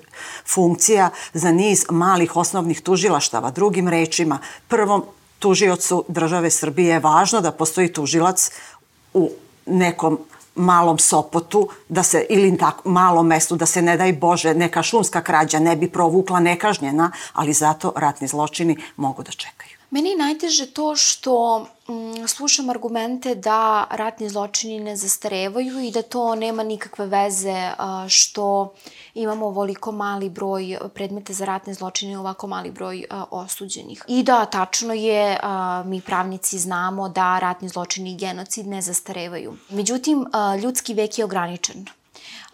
[0.47, 3.51] funkcija za niz malih osnovnih tužilaštava.
[3.51, 4.39] Drugim rečima,
[4.69, 5.05] prvom
[5.39, 8.51] tužiocu države Srbije je važno da postoji tužilac
[9.15, 9.31] u
[9.67, 10.19] nekom
[10.55, 15.21] malom Sopotu, da se, ili tako, malom mestu, da se ne daj Bože neka šumska
[15.21, 19.74] krađa ne bi provukla nekažnjena, ali zato ratni zločini mogu da čekaju.
[19.95, 26.03] Meni je najteže to što mm, slušam argumente da ratni zločini ne zastarevaju i da
[26.03, 27.71] to nema nikakve veze
[28.09, 28.75] što
[29.15, 34.05] imamo ovoliko mali broj predmeta za ratne zločine i ovako mali broj osuđenih.
[34.09, 35.39] I da, tačno je,
[35.85, 39.57] mi pravnici znamo da ratni zločini i genocid ne zastarevaju.
[39.69, 40.27] Međutim,
[40.63, 41.87] ljudski vek je ograničen.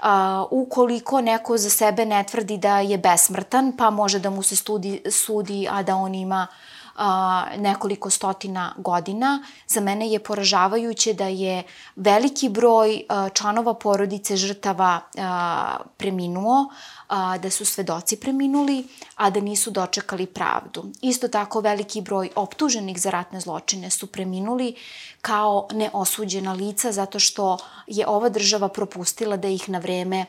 [0.03, 0.07] Uh,
[0.51, 5.03] ukoliko neko za sebe ne tvrdi da je besmrtan, pa može da mu se studi,
[5.11, 6.47] sudi, a da on ima
[7.57, 9.43] nekoliko stotina godina.
[9.67, 11.63] Za mene je poražavajuće da je
[11.97, 13.03] veliki broj
[13.35, 15.01] članova porodice žrtava
[15.97, 16.71] preminuo,
[17.11, 18.85] a, da su svedoci preminuli,
[19.17, 20.85] a da nisu dočekali pravdu.
[21.03, 24.75] Isto tako veliki broj optuženih za ratne zločine su preminuli
[25.23, 30.27] kao neosuđena lica zato što je ova država propustila da ih na vreme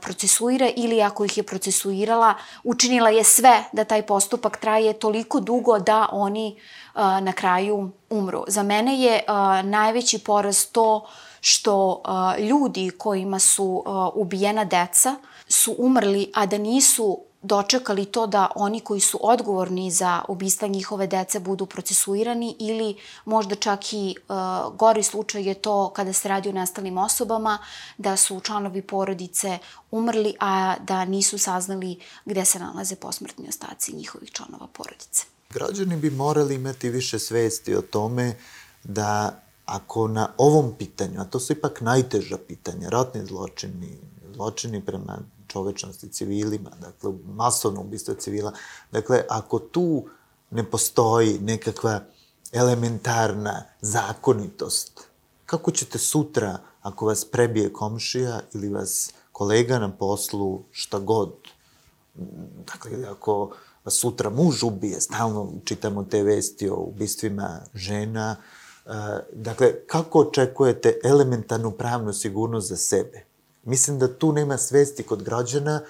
[0.00, 5.78] procesuira ili ako ih je procesuirala, učinila je sve da taj postupak traje toliko dugo
[5.78, 6.56] da oni
[6.94, 8.44] na kraju umru.
[8.48, 9.22] Za mene je
[9.64, 11.06] najveći poraz to
[11.40, 12.02] što
[12.38, 15.16] ljudi kojima su ubijena deca
[15.50, 21.06] su umrli, a da nisu dočekali to da oni koji su odgovorni za ubistva njihove
[21.06, 26.48] dece budu procesuirani ili možda čak i uh, gori slučaj je to kada se radi
[26.48, 27.58] o nestalim osobama,
[27.98, 29.58] da su članovi porodice
[29.90, 35.24] umrli, a da nisu saznali gde se nalaze posmrtni ostaci njihovih članova porodice.
[35.50, 38.34] Građani bi morali imati više svesti o tome
[38.84, 43.98] da ako na ovom pitanju, a to su ipak najteža pitanja, ratni zločini,
[44.34, 45.18] zločini prema
[45.50, 48.52] čovečnosti civilima, dakle, masovno ubistvo civila.
[48.92, 50.04] Dakle, ako tu
[50.50, 52.00] ne postoji nekakva
[52.52, 55.00] elementarna zakonitost,
[55.46, 61.32] kako ćete sutra, ako vas prebije komšija ili vas kolega na poslu, šta god,
[62.66, 63.50] dakle, ako
[63.84, 68.36] vas sutra muž ubije, stalno čitamo te vesti o ubistvima žena,
[69.32, 73.29] dakle, kako očekujete elementarnu pravnu sigurnost za sebe?
[73.62, 75.80] Mislim da tu nema svesti kod građana.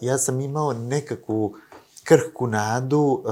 [0.00, 1.56] Ja sam imao nekakvu
[2.04, 3.22] krhku nadu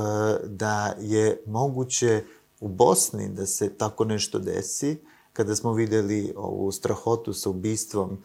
[0.45, 2.25] da je moguće
[2.61, 4.97] u Bosni da se tako nešto desi,
[5.33, 8.18] kada smo videli ovu strahotu sa ubistvom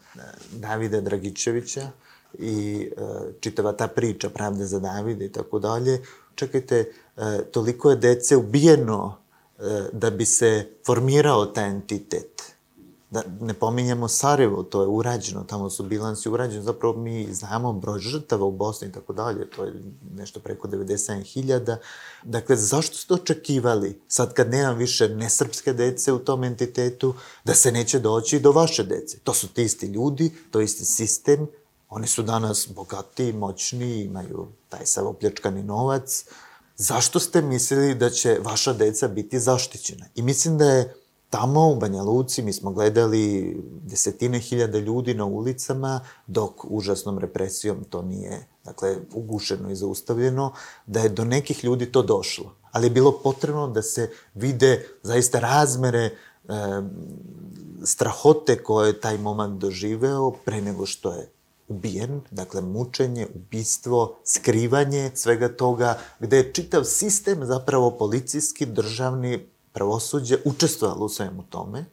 [0.52, 1.90] Davida Dragičevića
[2.38, 2.90] i
[3.40, 6.02] čitava ta priča Pravde za Davida i tako dalje.
[6.34, 6.92] Čekajte,
[7.50, 9.16] toliko je dece ubijeno
[9.92, 12.42] da bi se formirao taj entitet
[13.10, 17.98] Da ne pominjemo Sarajevo, to je urađeno, tamo su bilansi urađeni, zapravo mi znamo broj
[17.98, 19.72] žrtava u Bosni i tako dalje, to je
[20.14, 21.76] nešto preko 97.000.
[22.22, 27.72] Dakle, zašto ste očekivali, sad kad nemam više nesrpske dece u tom entitetu, da se
[27.72, 29.18] neće doći do vaše dece?
[29.18, 31.46] To su ti isti ljudi, to isti sistem,
[31.88, 36.24] oni su danas bogati, moćni, imaju taj sav opljačkani novac.
[36.76, 40.06] Zašto ste mislili da će vaša deca biti zaštićena?
[40.14, 40.94] I mislim da je
[41.30, 47.84] Tamo u Banja Luci mi smo gledali desetine hiljada ljudi na ulicama, dok užasnom represijom
[47.90, 50.52] to nije, dakle, ugušeno i zaustavljeno,
[50.86, 52.54] da je do nekih ljudi to došlo.
[52.72, 56.12] Ali je bilo potrebno da se vide zaista razmere e,
[57.84, 61.30] strahote koje je taj momak doživeo pre nego što je
[61.68, 70.38] ubijen, dakle mučenje, ubistvo, skrivanje svega toga, gde je čitav sistem zapravo policijski, državni, pravosuđe
[70.44, 71.84] učestvovalo u svemu tome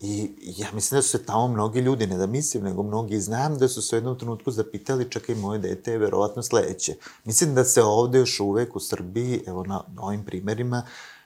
[0.00, 3.58] i ja mislim da su se tamo mnogi ljudi, ne da mislim, nego mnogi znam
[3.58, 6.94] da su se u jednom trenutku zapitali čekaj, moje dete je verovatno sledeće.
[7.24, 10.82] Mislim da se ovde još uvek u Srbiji, evo na ovim primerima,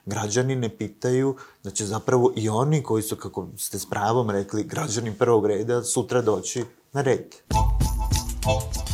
[0.06, 4.64] građani ne pitaju da će zapravo i oni koji su, kako ste s pravom rekli,
[4.64, 7.34] građani prvog reda, sutra doći na red.
[8.44, 8.89] You.